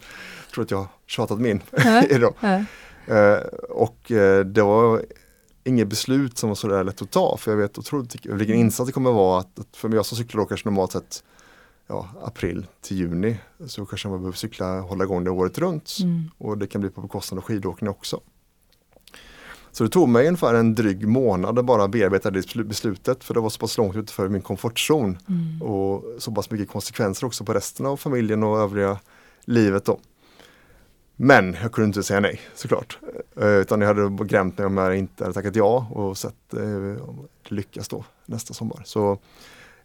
[0.53, 2.03] tror att jag tjatat min Ja.
[2.09, 2.33] idag.
[2.39, 2.63] Ja.
[3.15, 3.37] Eh,
[3.69, 5.01] och eh, det var
[5.63, 8.87] inget beslut som var så där lätt att ta för jag vet otroligt vilken insats
[8.87, 11.23] det kommer att vara att, att för mig som cyklar då kanske normalt sett
[11.87, 16.23] ja, april till juni så kanske man behöver cykla hålla igång det året runt Mm.
[16.37, 18.19] och det kan bli på bekostnad av skidåkning också.
[19.75, 23.33] Så det tog mig ungefär en dryg månad att bara bearbeta det beslu- beslutet för
[23.33, 25.61] det var så pass långt utanför min komfortzon Mm.
[25.61, 28.99] och så pass mycket konsekvenser också på resten av familjen och övriga
[29.45, 29.99] livet då.
[31.15, 32.99] Men jag kunde inte säga nej såklart.
[33.41, 36.59] Eh, Utan jag hade grämt mig om jag inte hade tackat ja och sett eh,
[36.63, 36.97] det
[37.55, 38.81] lyckas då nästa sommar.
[38.85, 39.17] Så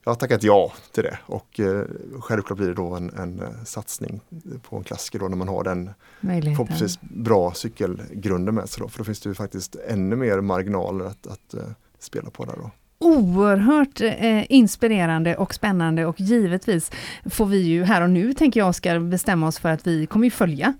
[0.09, 1.85] jag har tackat ja till det och eh,
[2.21, 4.21] självklart blir det då en, en eh, satsning
[4.63, 5.91] på en klassiker då när man har den
[6.21, 8.89] förhoppningsvis bra cykelgrunden med sig då.
[8.89, 11.61] För då finns det ju faktiskt ännu mer marginaler att, att eh,
[11.99, 12.71] spela på där då.
[12.99, 16.91] Oerhört eh, inspirerande och spännande och givetvis
[17.31, 20.25] får vi ju här och nu, tänker jag, Oskar, bestämma oss för att vi kommer
[20.25, 20.75] ju följa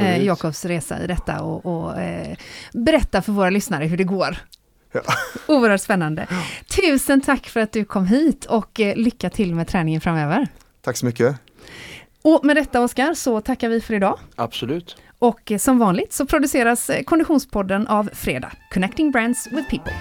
[0.00, 2.36] eh, Jakobs resa i detta och, och eh,
[2.72, 4.38] berätta för våra lyssnare hur det går.
[4.94, 5.00] Ja.
[5.54, 6.26] Oerhört spännande.
[6.76, 10.48] Tusen tack för att du kom hit och eh, lycka till med träningen framöver.
[10.80, 11.36] Tack så mycket.
[12.22, 14.18] Och med detta Oskar så tackar vi för idag.
[14.36, 14.96] Absolut.
[15.18, 19.92] Och eh, som vanligt så produceras eh, Konditionspodden av Fredag, Connecting Brands with People.